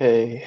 [0.01, 0.43] Okay.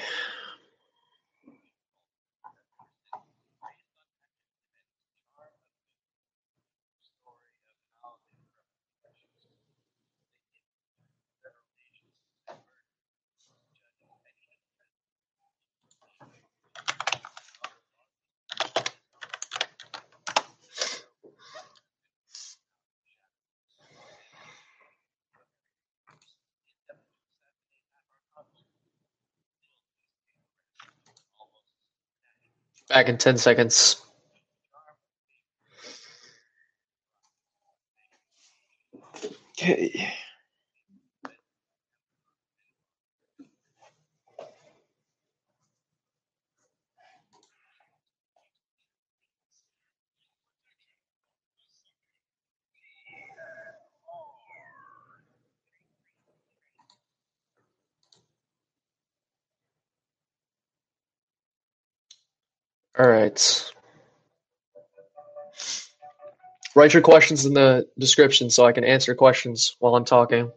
[32.95, 33.97] Back in 10 seconds.
[39.59, 40.13] Okay.
[63.35, 63.73] Right.
[66.77, 70.53] Write your questions in the description so I can answer questions while I'm talking.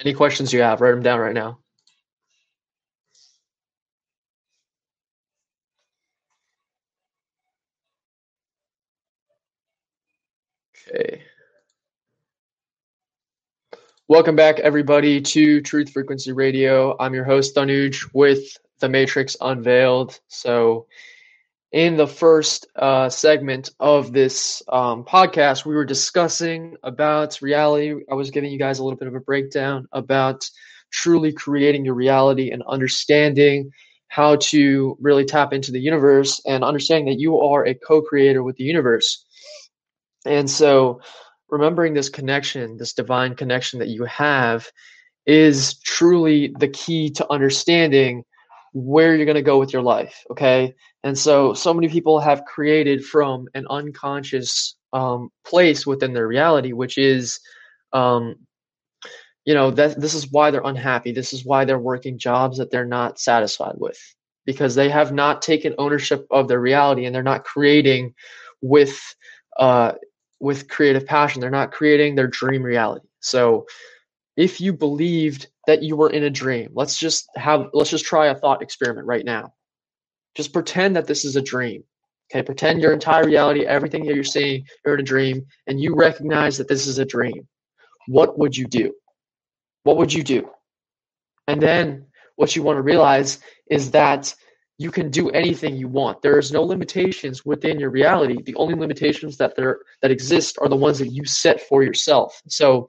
[0.00, 1.58] Any questions you have, write them down right now.
[10.90, 11.22] Okay.
[14.06, 16.96] Welcome back, everybody, to Truth Frequency Radio.
[16.98, 20.18] I'm your host, Tanuj, with The Matrix Unveiled.
[20.28, 20.86] So,
[21.72, 27.94] in the first uh, segment of this um, podcast, we were discussing about reality.
[28.10, 30.48] I was giving you guys a little bit of a breakdown about
[30.90, 33.70] truly creating your reality and understanding
[34.08, 38.42] how to really tap into the universe and understanding that you are a co creator
[38.42, 39.24] with the universe.
[40.24, 41.00] And so,
[41.50, 44.70] remembering this connection, this divine connection that you have,
[45.26, 48.24] is truly the key to understanding
[48.78, 50.24] where you're going to go with your life.
[50.30, 50.74] Okay.
[51.02, 56.72] And so, so many people have created from an unconscious um, place within their reality,
[56.72, 57.40] which is,
[57.92, 58.36] um,
[59.44, 61.10] you know, that this is why they're unhappy.
[61.12, 63.98] This is why they're working jobs that they're not satisfied with
[64.46, 68.14] because they have not taken ownership of their reality and they're not creating
[68.62, 68.98] with,
[69.58, 69.92] uh,
[70.40, 71.40] with creative passion.
[71.40, 73.06] They're not creating their dream reality.
[73.20, 73.66] So,
[74.38, 78.28] if you believed that you were in a dream, let's just have let's just try
[78.28, 79.52] a thought experiment right now.
[80.36, 81.82] Just pretend that this is a dream.
[82.30, 85.94] Okay, pretend your entire reality, everything that you're seeing, you're in a dream, and you
[85.96, 87.48] recognize that this is a dream.
[88.06, 88.92] What would you do?
[89.82, 90.48] What would you do?
[91.48, 94.32] And then what you want to realize is that
[94.76, 96.22] you can do anything you want.
[96.22, 98.40] There is no limitations within your reality.
[98.40, 102.40] The only limitations that there that exist are the ones that you set for yourself.
[102.46, 102.88] So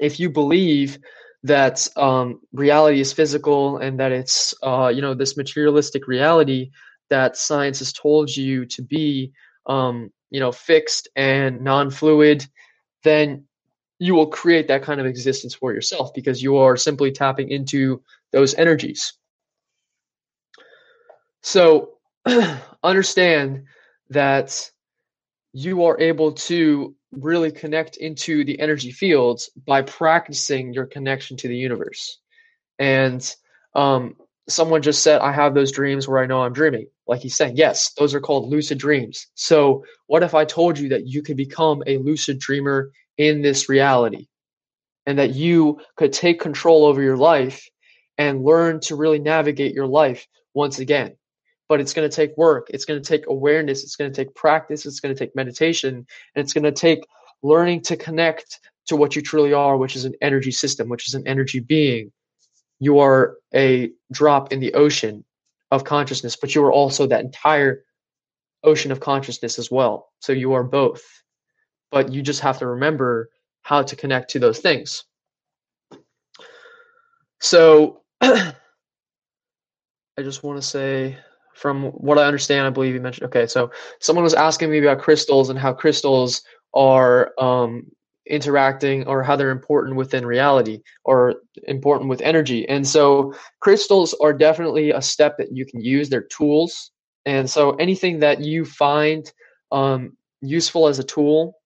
[0.00, 0.98] if you believe
[1.42, 6.70] that um, reality is physical and that it's uh, you know this materialistic reality
[7.08, 9.32] that science has told you to be
[9.66, 12.44] um, you know fixed and non-fluid,
[13.04, 13.44] then
[13.98, 18.02] you will create that kind of existence for yourself because you are simply tapping into
[18.32, 19.14] those energies.
[21.42, 21.92] So
[22.82, 23.64] understand
[24.10, 24.70] that
[25.56, 31.48] you are able to really connect into the energy fields by practicing your connection to
[31.48, 32.18] the universe.
[32.78, 33.26] And
[33.74, 34.16] um,
[34.50, 36.88] someone just said, I have those dreams where I know I'm dreaming.
[37.06, 39.28] Like he's saying, yes, those are called lucid dreams.
[39.34, 43.66] So, what if I told you that you could become a lucid dreamer in this
[43.66, 44.26] reality
[45.06, 47.66] and that you could take control over your life
[48.18, 51.16] and learn to really navigate your life once again?
[51.68, 52.68] But it's going to take work.
[52.70, 53.82] It's going to take awareness.
[53.82, 54.86] It's going to take practice.
[54.86, 55.94] It's going to take meditation.
[55.94, 56.06] And
[56.44, 57.06] it's going to take
[57.42, 61.14] learning to connect to what you truly are, which is an energy system, which is
[61.14, 62.12] an energy being.
[62.78, 65.24] You are a drop in the ocean
[65.70, 67.82] of consciousness, but you are also that entire
[68.62, 70.08] ocean of consciousness as well.
[70.20, 71.02] So you are both.
[71.90, 73.30] But you just have to remember
[73.62, 75.04] how to connect to those things.
[77.40, 78.52] So I
[80.18, 81.16] just want to say
[81.56, 83.26] from what I understand, I believe you mentioned.
[83.26, 86.42] Okay, so someone was asking me about crystals and how crystals
[86.74, 87.90] are um,
[88.26, 91.36] interacting or how they're important within reality or
[91.66, 92.68] important with energy.
[92.68, 96.08] And so crystals are definitely a step that you can use.
[96.08, 96.90] They're tools.
[97.24, 99.30] And so anything that you find
[99.72, 101.58] um, useful as a tool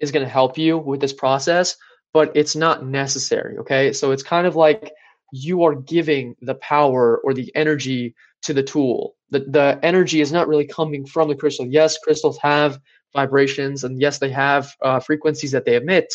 [0.00, 1.76] is going to help you with this process,
[2.12, 3.58] but it's not necessary.
[3.58, 4.92] Okay, so it's kind of like
[5.32, 9.14] you are giving the power or the energy to the tool.
[9.30, 11.66] The, the energy is not really coming from the crystal.
[11.66, 12.78] Yes, crystals have
[13.14, 16.12] vibrations, and yes, they have uh, frequencies that they emit.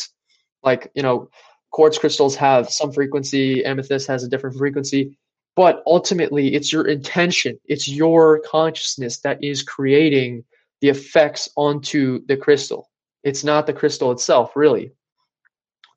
[0.62, 1.30] Like, you know,
[1.70, 5.18] quartz crystals have some frequency, amethyst has a different frequency.
[5.56, 10.44] But ultimately, it's your intention, it's your consciousness that is creating
[10.80, 12.88] the effects onto the crystal.
[13.24, 14.92] It's not the crystal itself, really.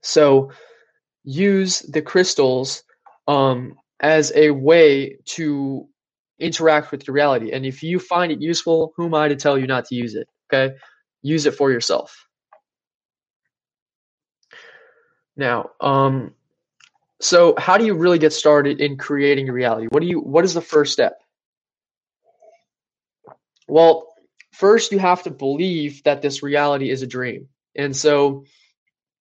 [0.02, 0.52] So
[1.24, 2.84] use the crystals
[3.28, 5.88] um, as a way to
[6.42, 7.52] interact with your reality.
[7.52, 10.16] And if you find it useful, who am I to tell you not to use
[10.16, 10.28] it?
[10.52, 10.76] Okay.
[11.22, 12.28] Use it for yourself.
[15.38, 16.34] Now, um,
[17.22, 19.88] so how do you really get started in creating a reality?
[19.89, 21.22] What do you what is the first step?
[23.68, 24.14] Well,
[24.52, 27.48] first you have to believe that this reality is a dream.
[27.76, 28.46] And so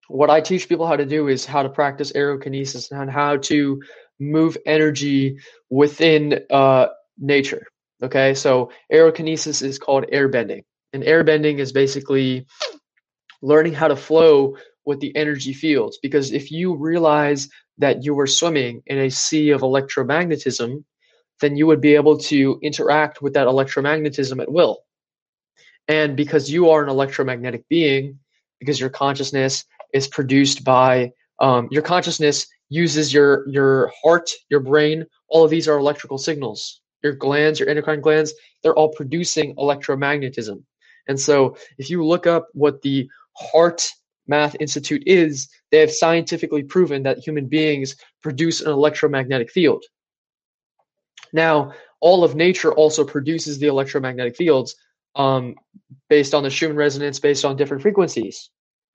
[0.07, 3.81] what I teach people how to do is how to practice aerokinesis and how to
[4.19, 5.37] move energy
[5.69, 6.87] within uh,
[7.19, 7.67] nature.
[8.01, 10.63] Okay, so aerokinesis is called airbending,
[10.93, 12.47] and airbending is basically
[13.41, 15.99] learning how to flow with the energy fields.
[16.01, 20.83] Because if you realize that you are swimming in a sea of electromagnetism,
[21.41, 24.79] then you would be able to interact with that electromagnetism at will.
[25.87, 28.19] And because you are an electromagnetic being,
[28.59, 35.05] because your consciousness is produced by um, your consciousness uses your your heart, your brain.
[35.29, 36.81] All of these are electrical signals.
[37.03, 40.63] Your glands, your endocrine glands, they're all producing electromagnetism.
[41.07, 43.89] And so, if you look up what the Heart
[44.27, 49.83] Math Institute is, they have scientifically proven that human beings produce an electromagnetic field.
[51.33, 54.75] Now, all of nature also produces the electromagnetic fields
[55.15, 55.55] um,
[56.09, 58.49] based on the Schumann resonance, based on different frequencies.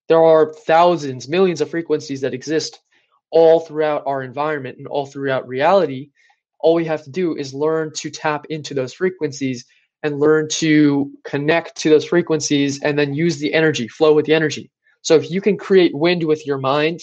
[0.08, 2.80] There are thousands, millions of frequencies that exist
[3.30, 6.10] all throughout our environment and all throughout reality.
[6.64, 9.66] All we have to do is learn to tap into those frequencies
[10.02, 14.32] and learn to connect to those frequencies and then use the energy, flow with the
[14.32, 14.70] energy.
[15.02, 17.00] So if you can create wind with your mind,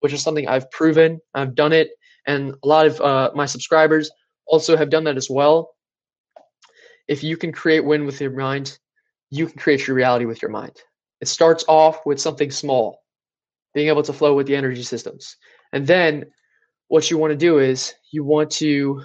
[0.00, 1.90] which is something I've proven, I've done it,
[2.26, 4.10] and a lot of uh, my subscribers
[4.46, 5.74] also have done that as well.
[7.06, 8.78] If you can create wind with your mind,
[9.28, 10.76] you can create your reality with your mind.
[11.20, 13.02] It starts off with something small,
[13.74, 15.36] being able to flow with the energy systems.
[15.74, 16.24] And then
[16.92, 19.02] what you want to do is you want to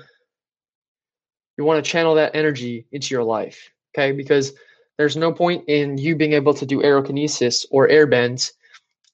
[1.57, 4.11] you want to channel that energy into your life, okay?
[4.11, 4.51] Because
[4.97, 8.51] there's no point in you being able to do aerokinesis or air bends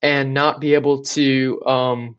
[0.01, 2.15] and not be able to um,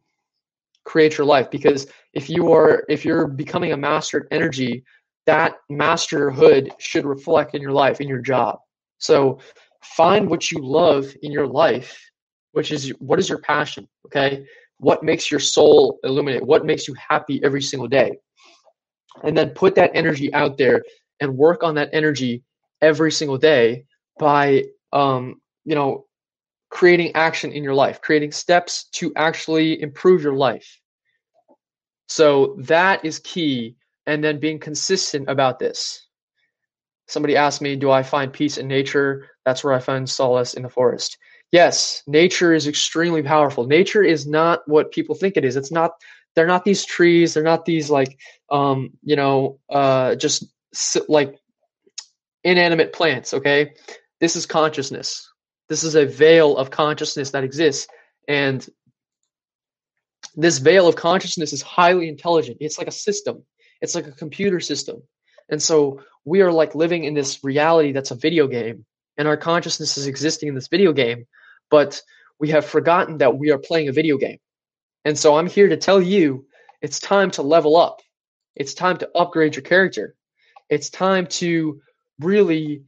[0.84, 1.50] create your life.
[1.50, 4.84] Because if you are if you're becoming a mastered energy
[5.26, 8.61] that masterhood should reflect in your life in your job.
[8.98, 9.40] So
[9.82, 11.98] find what you love in your life
[12.52, 14.46] which is what is your passion okay
[14.79, 18.12] what makes your soul illuminate what makes you happy every single day
[19.22, 20.83] and then put that energy out there
[21.20, 22.43] and work on that energy
[22.83, 23.85] every single day
[24.18, 26.05] by um, you know
[26.70, 30.81] creating action in your life creating steps to actually improve your life
[32.09, 33.77] so that is key.
[34.07, 36.07] And then being consistent about this.
[37.09, 39.29] Somebody asked me, Do I find peace in nature?
[39.47, 41.16] That's where I find solace in the forest.
[41.55, 43.64] Yes, nature is extremely powerful.
[43.64, 45.55] Nature is not what people think it is.
[45.55, 45.92] It's not,
[46.34, 47.32] they're not these trees.
[47.32, 48.18] They're not these, like,
[48.50, 50.46] um, you know, uh, just
[51.09, 51.38] like
[52.42, 53.74] inanimate plants, okay?
[54.18, 55.30] This is consciousness.
[55.68, 57.86] This is a veil of consciousness that exists.
[58.26, 58.68] And
[60.34, 62.57] this veil of consciousness is highly intelligent.
[62.59, 63.44] It's like a system.
[63.80, 65.05] It's like a computer system.
[65.48, 68.84] And so we are like living in this reality that's a video game,
[69.16, 71.26] and our consciousness is existing in this video game,
[71.70, 72.00] but
[72.38, 74.38] we have forgotten that we are playing a video game.
[75.04, 76.46] And so I'm here to tell you
[76.82, 78.00] it's time to level up.
[78.56, 80.14] It's time to upgrade your character.
[80.68, 81.80] It's time to
[82.20, 82.84] really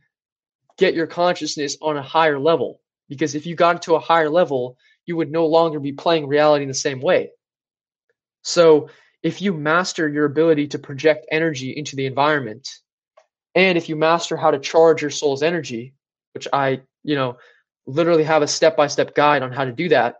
[0.79, 2.81] get your consciousness on a higher level.
[3.09, 6.63] Because if you got to a higher level, you would no longer be playing reality
[6.63, 7.31] in the same way.
[8.43, 8.91] So
[9.23, 12.69] if you master your ability to project energy into the environment,
[13.55, 15.95] and if you master how to charge your soul's energy,
[16.35, 17.39] which I, you know,
[17.87, 20.17] literally have a step-by-step guide on how to do that,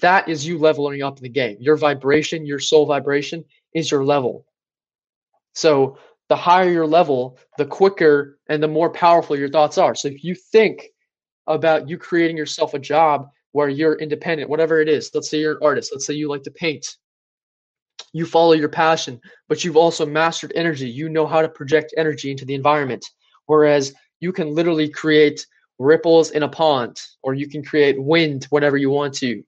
[0.00, 1.56] that is you leveling up in the game.
[1.60, 4.44] Your vibration, your soul vibration is your level.
[5.54, 9.94] So the higher your level, the quicker and the more powerful your thoughts are.
[9.94, 10.88] So if you think
[11.46, 15.52] about you creating yourself a job where you're independent, whatever it is, let's say you're
[15.52, 16.96] an artist, let's say you like to paint,
[18.12, 20.88] you follow your passion, but you've also mastered energy.
[20.88, 23.04] You know how to project energy into the environment.
[23.46, 25.46] Whereas you can literally create
[25.78, 29.42] ripples in a pond, or you can create wind whenever you want to,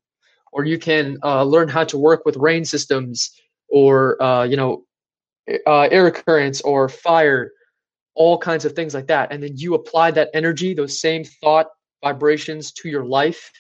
[0.53, 3.31] or you can uh, learn how to work with rain systems,
[3.69, 4.85] or uh, you know,
[5.67, 7.53] uh, air currents, or fire,
[8.15, 9.33] all kinds of things like that.
[9.33, 11.67] And then you apply that energy, those same thought
[12.03, 13.53] vibrations to your life,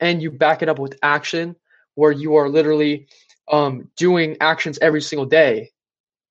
[0.00, 1.56] and you back it up with action,
[1.94, 3.08] where you are literally
[3.50, 5.70] um, doing actions every single day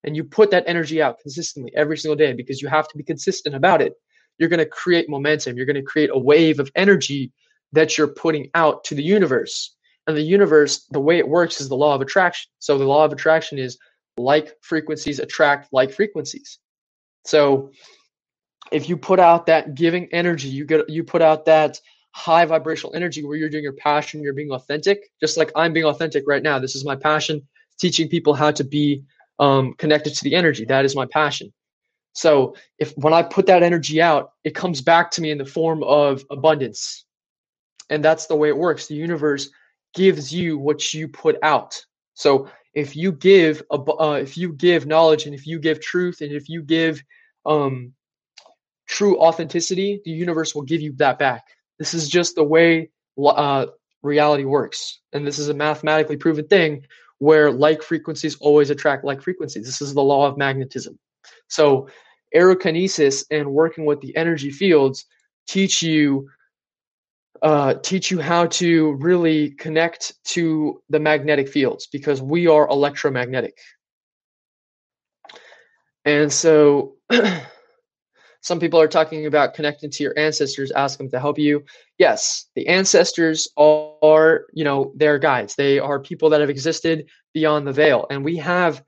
[0.03, 3.03] and you put that energy out consistently every single day because you have to be
[3.03, 3.93] consistent about it,
[4.37, 5.57] you're going to create momentum.
[5.57, 7.31] You're going to create a wave of energy
[7.73, 9.75] that you're putting out to the universe.
[10.07, 12.49] And the universe, the way it works is the law of attraction.
[12.59, 13.77] So the law of attraction is
[14.17, 16.59] like frequencies attract like frequencies.
[17.25, 17.71] So
[18.71, 21.79] if you put out that giving energy, you get you put out that
[22.13, 25.85] high vibrational energy where you're doing your passion, you're being authentic, just like I'm being
[25.85, 26.59] authentic right now.
[26.59, 27.47] This is my passion,
[27.79, 29.03] teaching people how to be
[29.39, 30.65] um, connected to the energy.
[30.65, 31.53] That is my passion.
[32.13, 35.45] So if when I put that energy out, it comes back to me in the
[35.45, 37.05] form of abundance.
[37.89, 38.87] And that's the way it works.
[38.87, 39.49] The universe
[39.93, 41.83] gives you what you put out.
[42.13, 46.31] So if you give uh, if you give knowledge and if you give truth and
[46.31, 47.03] if you give
[47.45, 47.93] um,
[48.87, 51.45] true authenticity, the universe will give you that back.
[51.79, 53.67] This is just the way uh,
[54.03, 54.99] reality works.
[55.13, 56.85] And this is a mathematically proven thing
[57.19, 59.65] where like frequencies always attract like frequencies.
[59.65, 60.97] This is the law of magnetism.
[61.47, 61.89] So,
[62.35, 65.05] aerokinesis and working with the energy fields
[65.47, 66.29] teach you
[67.41, 73.57] uh, teach you how to really connect to the magnetic fields because we are electromagnetic.
[76.05, 76.97] And so
[78.41, 81.63] some people are talking about connecting to your ancestors, ask them to help you.
[81.97, 85.55] Yes, the ancestors are, you know, they're guides.
[85.55, 88.05] They are people that have existed beyond the veil.
[88.09, 88.83] And we have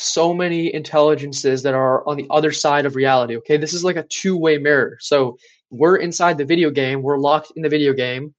[0.00, 3.36] so many intelligences that are on the other side of reality.
[3.36, 3.56] Okay.
[3.56, 4.96] This is like a two way mirror.
[5.00, 5.38] So
[5.70, 8.32] we're inside the video game, we're locked in the video game,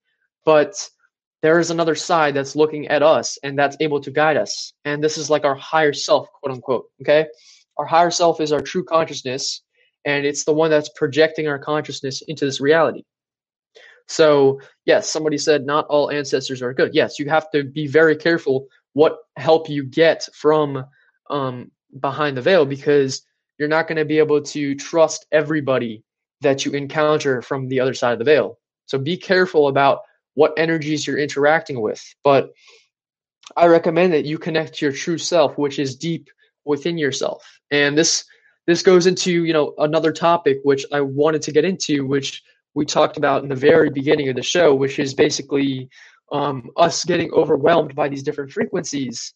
[0.45, 0.89] but
[1.41, 4.72] there is another side that's looking at us and that's able to guide us.
[4.86, 6.86] And this is like our higher self, quote unquote.
[7.01, 7.28] Okay.
[7.78, 9.62] Our higher self is our true consciousness,
[10.05, 13.03] and it's the one that's projecting our consciousness into this reality.
[14.07, 16.93] So, yes, somebody said not all ancestors are good.
[16.93, 20.84] Yes, you have to be very careful what help you get from
[21.30, 23.24] um, behind the veil because
[23.58, 26.04] you're not going to be able to trust everybody
[26.42, 28.58] that you encounter from the other side of the veil.
[28.86, 30.02] So be careful about
[30.36, 32.02] what energies you're interacting with.
[32.24, 32.52] But
[33.58, 36.30] I recommend that you connect to your true self, which is deep
[36.66, 37.60] within yourself.
[37.72, 38.26] And this
[38.68, 42.44] this goes into, you know, another topic which I wanted to get into, which
[42.76, 45.90] we talked about in the very beginning of the show, which is basically
[46.32, 49.34] um, us getting overwhelmed by these different frequencies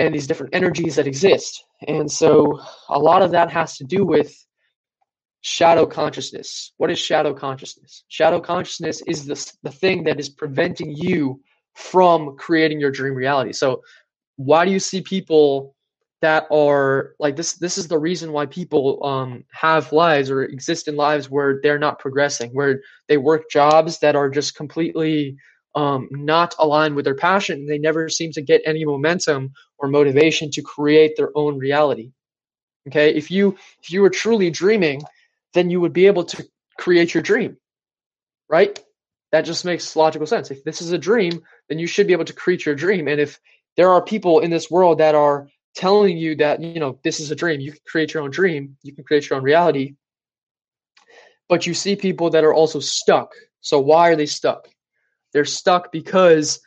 [0.00, 1.64] and these different energies that exist.
[1.86, 4.34] And so a lot of that has to do with
[5.42, 6.72] shadow consciousness.
[6.78, 8.04] What is shadow consciousness?
[8.08, 11.40] Shadow consciousness is the, the thing that is preventing you
[11.74, 13.52] from creating your dream reality.
[13.52, 13.82] So,
[14.36, 15.74] why do you see people
[16.22, 17.54] that are like this?
[17.54, 21.78] This is the reason why people um, have lives or exist in lives where they're
[21.78, 25.36] not progressing, where they work jobs that are just completely
[25.74, 27.66] um, not aligned with their passion.
[27.66, 32.12] They never seem to get any momentum or motivation to create their own reality.
[32.88, 35.02] Okay, if you if you were truly dreaming
[35.52, 36.46] then you would be able to
[36.78, 37.56] create your dream,
[38.48, 38.78] right?
[39.32, 40.50] That just makes logical sense.
[40.50, 43.08] If this is a dream, then you should be able to create your dream.
[43.08, 43.38] And if
[43.76, 47.30] there are people in this world that are telling you that, you know, this is
[47.30, 49.94] a dream, you can create your own dream, you can create your own reality.
[51.48, 53.32] But you see people that are also stuck.
[53.60, 54.68] So why are they stuck?
[55.32, 56.60] They're stuck because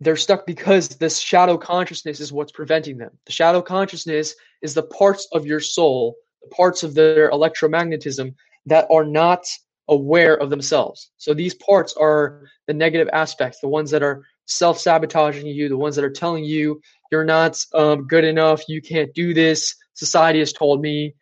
[0.00, 3.10] they're stuck because this shadow consciousness is what's preventing them.
[3.24, 6.16] The shadow consciousness is the parts of your soul
[6.48, 8.34] the parts of their electromagnetism
[8.66, 9.46] that are not
[9.88, 11.10] aware of themselves.
[11.16, 15.76] So these parts are the negative aspects, the ones that are self sabotaging you, the
[15.76, 16.80] ones that are telling you
[17.12, 21.14] you're not um, good enough, you can't do this, society has told me.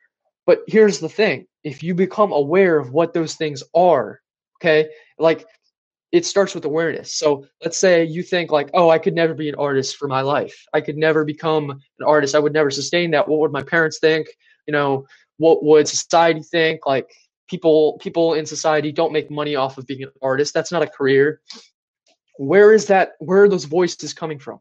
[0.46, 4.20] But here's the thing if you become aware of what those things are,
[4.58, 5.46] okay, like
[6.14, 7.12] it starts with awareness.
[7.12, 10.20] So let's say you think like, oh, I could never be an artist for my
[10.20, 10.54] life.
[10.72, 12.34] I could never become an artist.
[12.34, 13.26] I would never sustain that.
[13.28, 14.28] What would my parents think?
[14.66, 15.06] you know
[15.38, 17.10] what would society think like
[17.48, 20.86] people people in society don't make money off of being an artist that's not a
[20.86, 21.40] career
[22.38, 24.58] where is that where are those voices coming from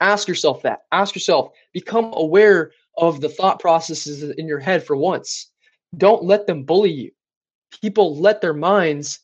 [0.00, 4.96] ask yourself that ask yourself become aware of the thought processes in your head for
[4.96, 5.50] once
[5.96, 7.10] don't let them bully you
[7.80, 9.20] people let their minds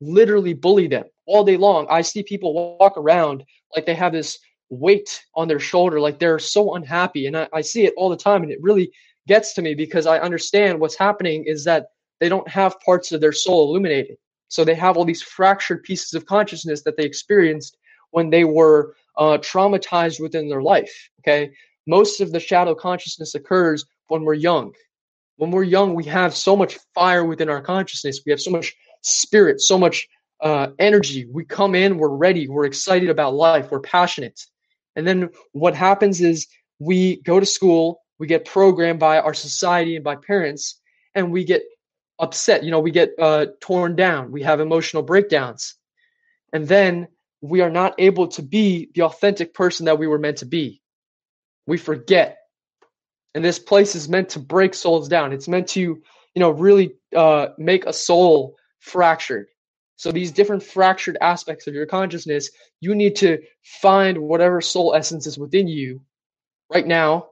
[0.00, 1.86] literally bully them all day long.
[1.90, 3.44] I see people walk around
[3.74, 4.38] like they have this
[4.68, 8.16] weight on their shoulder like they're so unhappy and I, I, see it all the
[8.16, 8.90] time and it really
[9.28, 11.86] gets to me because i understand what's happening is that
[12.20, 14.16] they don't have parts of their soul illuminated.
[14.48, 17.76] So they have all these fractured pieces of consciousness that they experienced
[18.10, 21.50] when they were uh, traumatized within their life okay?
[21.86, 24.72] Most of the shadow consciousness occurs when we're young.
[25.36, 28.20] When we're young we have so much fire within our consciousness.
[28.24, 28.74] We have so much
[29.06, 30.08] spirit so much
[30.40, 34.46] uh, energy we come in we're ready we're excited about life we're passionate
[34.96, 36.48] and then what happens is
[36.80, 40.80] we go to school, we get programmed by our society and by parents,
[41.14, 41.62] and we get
[42.18, 42.64] upset.
[42.64, 44.32] You know, we get uh, torn down.
[44.32, 45.74] We have emotional breakdowns.
[46.52, 47.08] And then
[47.42, 50.80] we are not able to be the authentic person that we were meant to be.
[51.66, 52.38] We forget.
[53.34, 55.34] And this place is meant to break souls down.
[55.34, 56.00] It's meant to, you
[56.36, 58.56] know, really uh, make a soul
[58.86, 59.48] fractured.
[59.96, 65.26] So these different fractured aspects of your consciousness, you need to find whatever soul essence
[65.26, 66.00] is within you
[66.72, 67.28] right now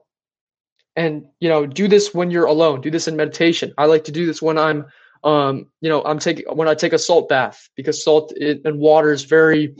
[0.95, 2.81] and you know do this when you're alone.
[2.81, 3.73] Do this in meditation.
[3.77, 4.85] I like to do this when i'm
[5.23, 9.11] um you know i'm taking when i take a salt bath because salt and water
[9.11, 9.75] is very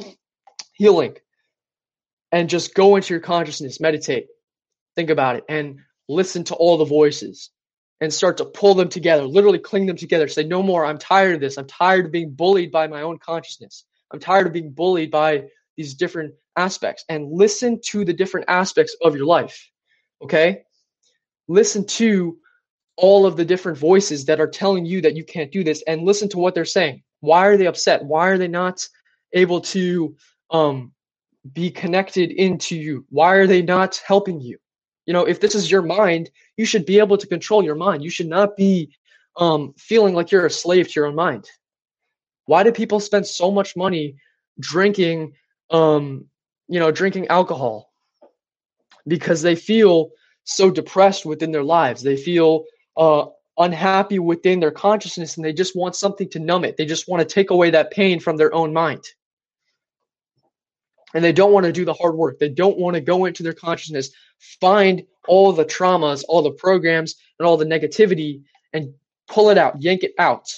[0.73, 1.15] healing.
[2.31, 4.27] And just go into your consciousness meditate
[4.95, 7.49] think about it and listen to all the voices
[8.01, 10.27] and start to pull them together, literally cling them together.
[10.27, 10.85] Say, no more.
[10.85, 11.57] I'm tired of this.
[11.57, 13.85] I'm tired of being bullied by my own consciousness.
[14.11, 15.45] I'm tired of being bullied by
[15.77, 19.69] these different aspects and listen to the different aspects of your life.
[20.23, 20.63] Okay?
[21.47, 22.37] Listen to
[22.97, 26.03] all of the different voices that are telling you that you can't do this and
[26.03, 27.03] listen to what they're saying.
[27.21, 28.05] Why are they upset?
[28.05, 28.87] Why are they not
[29.33, 30.15] able to
[30.51, 30.93] um,
[31.53, 33.05] be connected into you?
[33.09, 34.59] Why are they not helping you?
[35.05, 38.03] You know, if this is your mind, you should be able to control your mind.
[38.03, 38.95] You should not be
[39.37, 41.49] um, feeling like you're a slave to your own mind.
[42.45, 44.15] Why do people spend so much money
[44.59, 45.33] drinking,
[45.69, 46.25] um,
[46.67, 47.91] you know, drinking alcohol?
[49.07, 50.09] Because they feel
[50.43, 52.01] so depressed within their lives.
[52.01, 52.65] They feel
[52.97, 53.25] uh,
[53.57, 56.77] unhappy within their consciousness and they just want something to numb it.
[56.77, 59.03] They just want to take away that pain from their own mind.
[61.15, 62.37] And they don't want to do the hard work.
[62.37, 64.11] They don't want to go into their consciousness,
[64.61, 68.43] find all the traumas, all the programs, and all the negativity
[68.73, 68.93] and
[69.27, 70.53] pull it out, yank it out.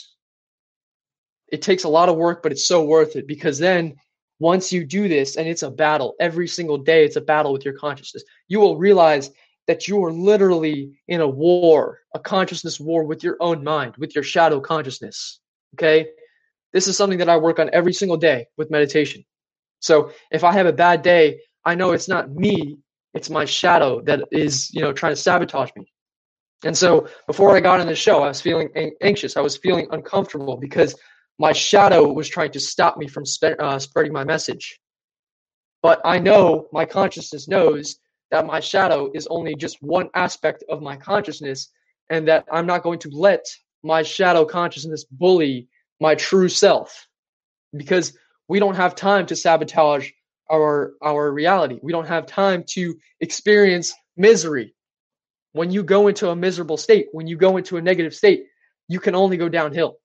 [1.49, 3.95] It takes a lot of work, but it's so worth it because then
[4.39, 7.63] once you do this, and it's a battle every single day, it's a battle with
[7.63, 9.31] your consciousness, you will realize
[9.67, 14.15] that you are literally in a war, a consciousness war with your own mind, with
[14.15, 15.39] your shadow consciousness.
[15.75, 16.07] Okay?
[16.73, 19.23] This is something that I work on every single day with meditation.
[19.79, 22.77] So if I have a bad day, I know it's not me,
[23.13, 25.91] it's my shadow that is, you know, trying to sabotage me.
[26.63, 28.69] And so before I got on the show, I was feeling
[29.01, 29.37] anxious.
[29.37, 30.95] I was feeling uncomfortable because
[31.39, 34.79] my shadow was trying to stop me from spe- uh, spreading my message.
[35.83, 37.97] But I know my consciousness knows
[38.31, 41.69] that my shadow is only just one aspect of my consciousness
[42.09, 43.45] and that I'm not going to let
[43.83, 45.67] my shadow consciousness bully
[45.99, 47.07] my true self
[47.75, 48.17] because
[48.47, 50.09] we don't have time to sabotage
[50.49, 51.79] our our reality.
[51.81, 54.73] We don't have time to experience misery.
[55.53, 58.45] When you go into a miserable state, when you go into a negative state,
[58.87, 59.97] you can only go downhill.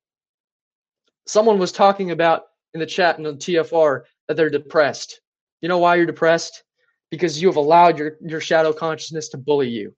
[1.27, 5.21] Someone was talking about in the chat in the TFR that they're depressed.
[5.61, 6.65] You know why you're depressed?
[7.13, 9.95] because you have allowed your, your shadow consciousness to bully you.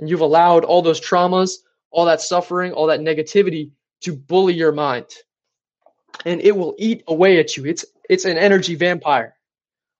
[0.00, 1.52] And you've allowed all those traumas,
[1.92, 3.70] all that suffering, all that negativity
[4.00, 5.06] to bully your mind.
[6.24, 7.64] And it will eat away at you.
[7.64, 9.34] It's it's an energy vampire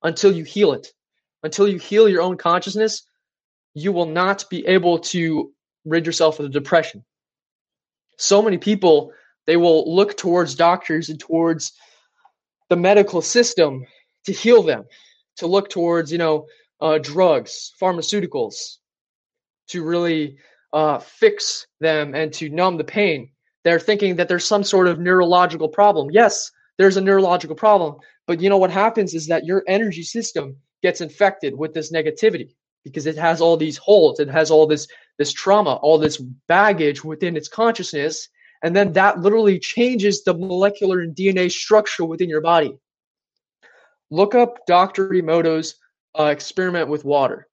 [0.03, 0.93] until you heal it.
[1.43, 3.03] Until you heal your own consciousness,
[3.73, 5.53] you will not be able to
[5.87, 7.05] rid yourself of the depression.
[8.19, 9.13] So many people,
[9.47, 11.73] they will look towards doctors and towards
[12.69, 13.87] the medical system
[14.27, 14.85] to heal them
[15.41, 16.47] to look towards, you know,
[16.81, 18.77] uh, drugs, pharmaceuticals,
[19.69, 20.37] to really
[20.73, 23.31] uh, fix them and to numb the pain.
[23.65, 26.11] They're thinking that there's some sort of neurological problem.
[26.11, 27.97] Yes, there's a neurological problem,
[28.27, 32.55] but you know what happens is that your energy system gets infected with this negativity
[32.85, 34.89] because it has all these holes, it has all this
[35.19, 36.17] this trauma, all this
[36.49, 38.29] baggage within its consciousness,
[38.63, 42.79] and then that literally changes the molecular and DNA structure within your body
[44.11, 45.09] look up Dr.
[45.11, 45.77] Emoto's
[46.19, 47.47] uh, experiment with water.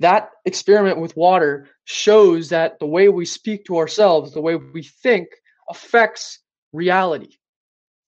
[0.00, 4.82] That experiment with water shows that the way we speak to ourselves, the way we
[4.82, 5.28] think,
[5.68, 6.40] affects
[6.72, 7.36] reality.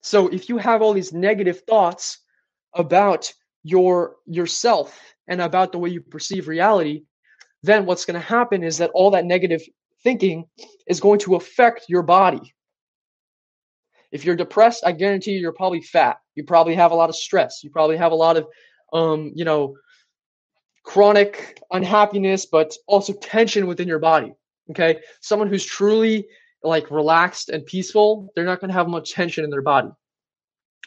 [0.01, 2.19] So if you have all these negative thoughts
[2.73, 3.31] about
[3.63, 7.03] your yourself and about the way you perceive reality,
[7.63, 9.61] then what's going to happen is that all that negative
[10.03, 10.45] thinking
[10.87, 12.53] is going to affect your body.
[14.11, 16.17] If you're depressed, I guarantee you, you're probably fat.
[16.35, 17.61] You probably have a lot of stress.
[17.63, 18.47] You probably have a lot of,
[18.93, 19.75] um, you know,
[20.87, 24.33] chronic unhappiness, but also tension within your body.
[24.71, 24.99] Okay.
[25.19, 26.27] Someone who's truly
[26.63, 29.89] like relaxed and peaceful, they're not going to have much tension in their body.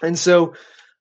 [0.03, 0.55] And so,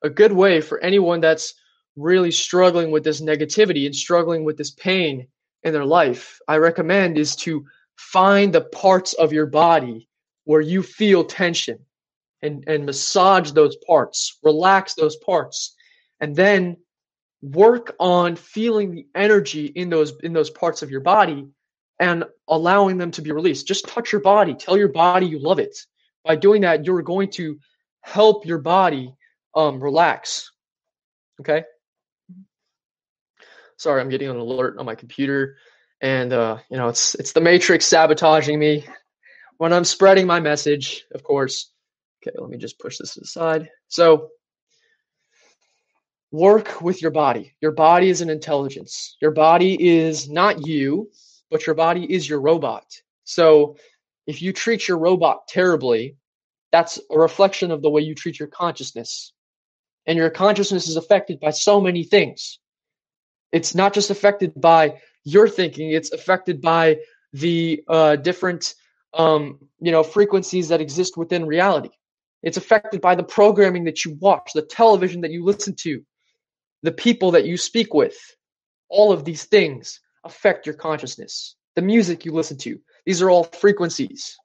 [0.03, 1.53] a good way for anyone that's
[1.95, 5.27] really struggling with this negativity and struggling with this pain
[5.63, 10.09] in their life, I recommend is to find the parts of your body
[10.43, 11.79] where you feel tension
[12.41, 15.75] and, and massage those parts, relax those parts,
[16.19, 16.77] and then
[17.41, 21.47] work on feeling the energy in those in those parts of your body
[21.99, 23.67] and allowing them to be released.
[23.67, 25.77] Just touch your body, tell your body you love it.
[26.23, 27.59] By doing that, you're going to
[28.01, 29.13] help your body
[29.55, 30.51] um, relax.
[31.41, 31.63] Okay.
[33.77, 35.55] Sorry, I'm getting an alert on my computer,
[36.01, 38.85] and uh, you know it's it's the matrix sabotaging me
[39.57, 41.05] when I'm spreading my message.
[41.13, 41.71] Of course,
[42.21, 43.69] Okay, let me just push this aside.
[43.87, 44.29] So,
[46.31, 47.55] work with your body.
[47.61, 49.17] Your body is an intelligence.
[49.21, 51.11] Your body is not you,
[51.51, 52.85] but your body is your robot.
[53.25, 53.77] So,
[54.27, 56.17] if you treat your robot terribly,
[56.71, 59.33] that's a reflection of the way you treat your consciousness.
[60.07, 62.59] And your consciousness is affected by so many things.
[63.51, 66.99] It's not just affected by your thinking, it's affected by
[67.33, 68.75] the uh, different
[69.15, 71.89] um, you know frequencies that exist within reality
[72.43, 76.03] It's affected by the programming that you watch, the television that you listen to,
[76.83, 78.17] the people that you speak with.
[78.89, 81.55] All of these things affect your consciousness.
[81.75, 84.35] The music you listen to, these are all frequencies.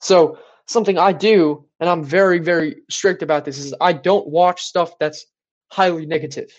[0.00, 4.62] So, something I do, and I'm very, very strict about this, is I don't watch
[4.62, 5.26] stuff that's
[5.70, 6.50] highly negative.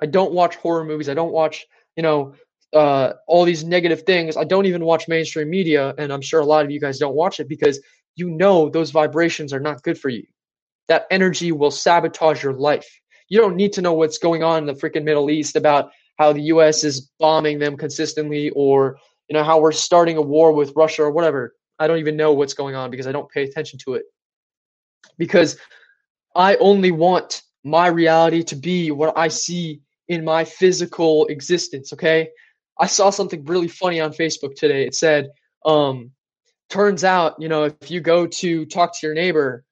[0.00, 1.08] I don't watch horror movies.
[1.08, 2.34] I don't watch, you know,
[2.72, 4.36] uh, all these negative things.
[4.36, 7.14] I don't even watch mainstream media, and I'm sure a lot of you guys don't
[7.14, 7.80] watch it because
[8.16, 10.24] you know those vibrations are not good for you.
[10.88, 12.88] That energy will sabotage your life.
[13.28, 16.32] You don't need to know what's going on in the freaking Middle East about how
[16.32, 18.98] the US is bombing them consistently or
[19.28, 21.54] you know how we're starting a war with Russia or whatever.
[21.78, 24.04] I don't even know what's going on because I don't pay attention to it.
[25.16, 25.58] Because
[26.34, 32.30] I only want my reality to be what I see in my physical existence, okay?
[32.78, 34.86] I saw something really funny on Facebook today.
[34.86, 35.30] It said,
[35.64, 36.12] um,
[36.70, 39.64] turns out, you know, if you go to talk to your neighbor,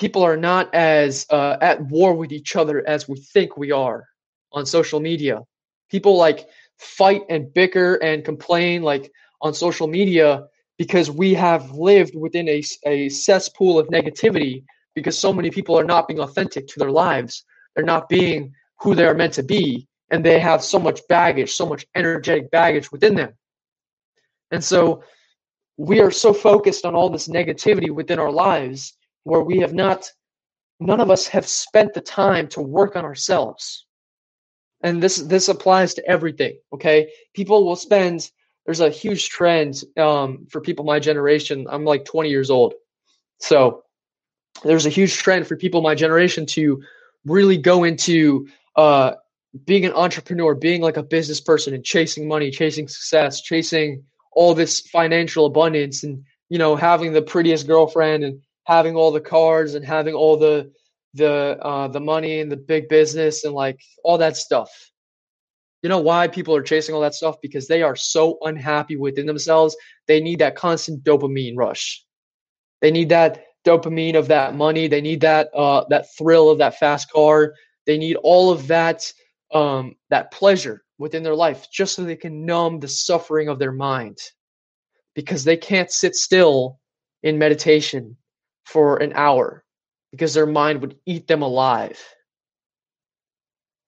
[0.00, 4.08] people are not as uh, at war with each other as we think we are
[4.52, 5.42] on social media.
[5.90, 6.48] People like
[6.78, 10.46] fight and bicker and complain like on social media
[10.78, 15.84] because we have lived within a, a cesspool of negativity because so many people are
[15.84, 17.44] not being authentic to their lives.
[17.76, 19.86] They're not being who they are meant to be.
[20.10, 23.34] And they have so much baggage, so much energetic baggage within them.
[24.50, 25.04] And so
[25.76, 30.10] we are so focused on all this negativity within our lives where we have not,
[30.78, 33.86] none of us have spent the time to work on ourselves.
[34.82, 36.58] And this this applies to everything.
[36.72, 38.30] Okay, people will spend.
[38.64, 41.66] There's a huge trend um, for people my generation.
[41.68, 42.74] I'm like 20 years old,
[43.38, 43.82] so
[44.64, 46.82] there's a huge trend for people my generation to
[47.26, 49.12] really go into uh,
[49.66, 54.02] being an entrepreneur, being like a business person, and chasing money, chasing success, chasing
[54.32, 59.20] all this financial abundance, and you know having the prettiest girlfriend and having all the
[59.20, 60.70] cars and having all the
[61.14, 64.70] the uh, the money and the big business and like all that stuff.
[65.82, 67.36] You know why people are chasing all that stuff?
[67.40, 69.76] Because they are so unhappy within themselves.
[70.06, 72.04] They need that constant dopamine rush.
[72.80, 74.88] They need that dopamine of that money.
[74.88, 77.54] They need that uh, that thrill of that fast car.
[77.86, 79.10] They need all of that
[79.52, 83.72] um, that pleasure within their life just so they can numb the suffering of their
[83.72, 84.18] mind
[85.14, 86.78] because they can't sit still
[87.22, 88.16] in meditation
[88.70, 89.64] for an hour
[90.12, 92.00] because their mind would eat them alive.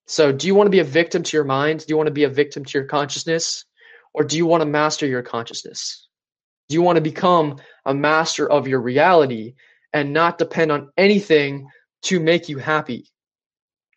[0.07, 1.81] So, do you want to be a victim to your mind?
[1.81, 3.65] Do you want to be a victim to your consciousness?
[4.13, 6.09] Or do you want to master your consciousness?
[6.69, 9.55] Do you want to become a master of your reality
[9.93, 11.69] and not depend on anything
[12.03, 13.07] to make you happy,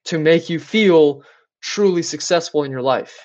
[0.06, 1.24] to make you feel
[1.62, 3.18] truly successful in your life?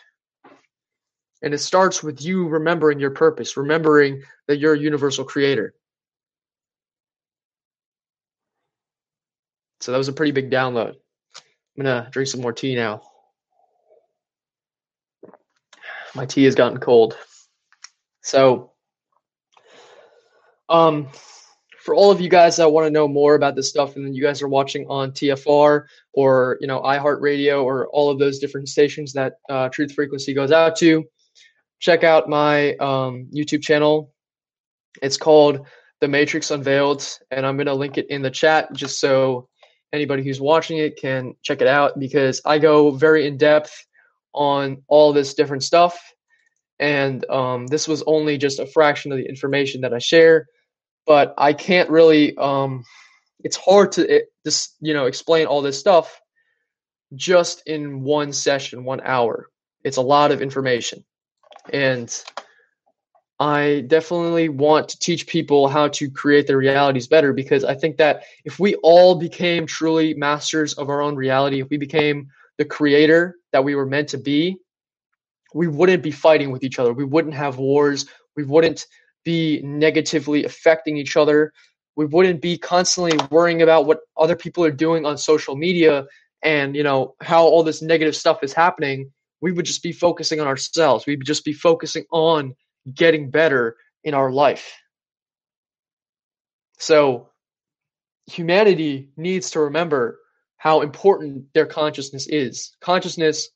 [1.43, 5.75] And it starts with you remembering your purpose, remembering that you're a universal creator.
[9.81, 10.95] So that was a pretty big download.
[11.81, 13.03] I'm gonna drink some more tea now.
[16.15, 17.17] My tea has gotten cold.
[18.23, 18.73] So,
[20.69, 21.09] um,
[21.79, 24.23] for all of you guys that want to know more about this stuff, and you
[24.23, 29.13] guys are watching on TFR or you know iHeartRadio or all of those different stations
[29.15, 31.05] that uh, Truth Frequency goes out to,
[31.79, 34.13] check out my um, YouTube channel.
[35.01, 35.67] It's called
[36.01, 39.49] The Matrix Unveiled, and I'm gonna link it in the chat just so
[39.93, 43.87] anybody who's watching it can check it out because I go very in depth
[44.33, 46.13] on all this different stuff.
[46.79, 50.47] And um, this was only just a fraction of the information that I share,
[51.07, 52.37] but I can't really.
[52.37, 52.85] Um,
[53.43, 56.21] it's hard to just you know explain all this stuff
[57.15, 59.49] just in one session, one hour.
[59.85, 61.05] It's a lot of information,
[61.71, 62.11] and
[63.41, 67.97] I definitely want to teach people how to create their realities better because I think
[67.97, 72.29] that if we all became truly masters of our own reality, if we became
[72.59, 74.59] the creator that we were meant to be,
[75.55, 76.93] we wouldn't be fighting with each other.
[76.93, 78.05] We wouldn't have wars.
[78.37, 78.87] We wouldn't
[79.25, 81.55] be negatively affecting each other.
[81.97, 86.05] We wouldn't be constantly worrying about what other people are doing on social media
[86.43, 89.11] and, you know, how all this negative stuff is happening.
[89.41, 91.07] We would just be focusing on ourselves.
[91.07, 92.55] We'd just be focusing on
[92.95, 94.77] getting better in our life.
[96.79, 97.29] So,
[98.27, 100.19] humanity needs to remember
[100.57, 102.77] how important their consciousness is.
[102.81, 103.49] Consciousness,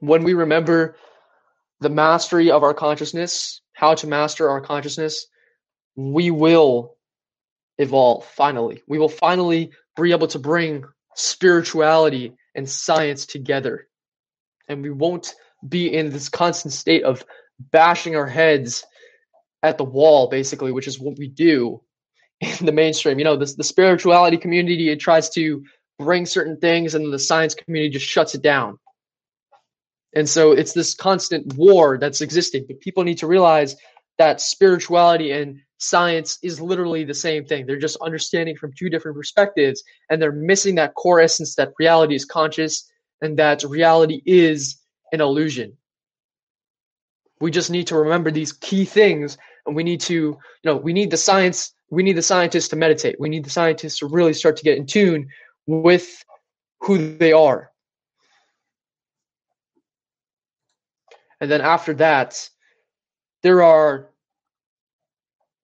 [0.00, 0.96] when we remember
[1.80, 5.26] the mastery of our consciousness, how to master our consciousness,
[5.94, 6.96] we will
[7.78, 8.82] evolve finally.
[8.88, 10.84] We will finally be able to bring
[11.14, 13.88] spirituality and science together.
[14.68, 15.34] And we won't
[15.66, 17.24] be in this constant state of
[17.58, 18.84] bashing our heads
[19.62, 21.80] at the wall, basically, which is what we do
[22.40, 23.18] in the mainstream.
[23.18, 25.64] You know, the, the spirituality community it tries to
[25.98, 28.78] bring certain things, and the science community just shuts it down.
[30.14, 32.66] And so it's this constant war that's existing.
[32.66, 33.76] But people need to realize
[34.18, 37.66] that spirituality and science is literally the same thing.
[37.66, 42.14] They're just understanding from two different perspectives, and they're missing that core essence that reality
[42.14, 42.90] is conscious
[43.20, 44.80] and that reality is
[45.12, 45.77] an illusion.
[47.40, 50.92] We just need to remember these key things, and we need to, you know, we
[50.92, 53.16] need the science, we need the scientists to meditate.
[53.18, 55.28] We need the scientists to really start to get in tune
[55.66, 56.24] with
[56.80, 57.70] who they are.
[61.40, 62.48] And then after that,
[63.42, 64.10] there are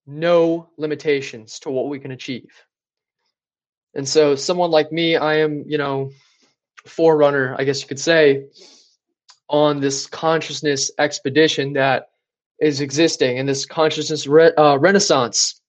[0.07, 2.51] no limitations to what we can achieve.
[3.95, 6.11] And so, someone like me, I am, you know,
[6.87, 8.47] forerunner, I guess you could say,
[9.55, 12.09] on this consciousness expedition that
[12.61, 15.61] is existing in this consciousness re- uh, renaissance.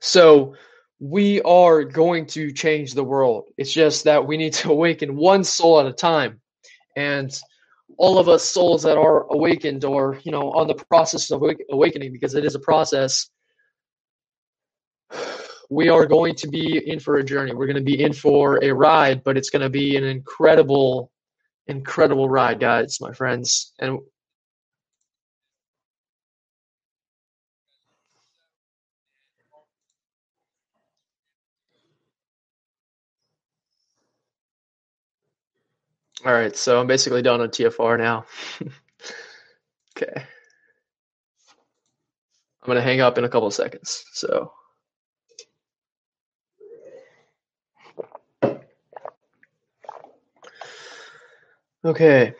[0.00, 0.56] So,
[0.98, 3.48] we are going to change the world.
[3.56, 6.40] It's just that we need to awaken one soul at a time.
[6.96, 7.32] And
[7.98, 12.12] all of us souls that are awakened or you know on the process of awakening
[12.12, 13.30] because it is a process
[15.70, 18.58] we are going to be in for a journey we're going to be in for
[18.64, 21.11] a ride but it's going to be an incredible
[21.66, 23.98] incredible ride guys my friends and
[36.24, 38.26] All right, so I'm basically done on TFR now.
[39.96, 40.12] okay.
[42.62, 44.04] I'm going to hang up in a couple of seconds.
[44.12, 44.52] So.
[51.84, 52.34] Okay.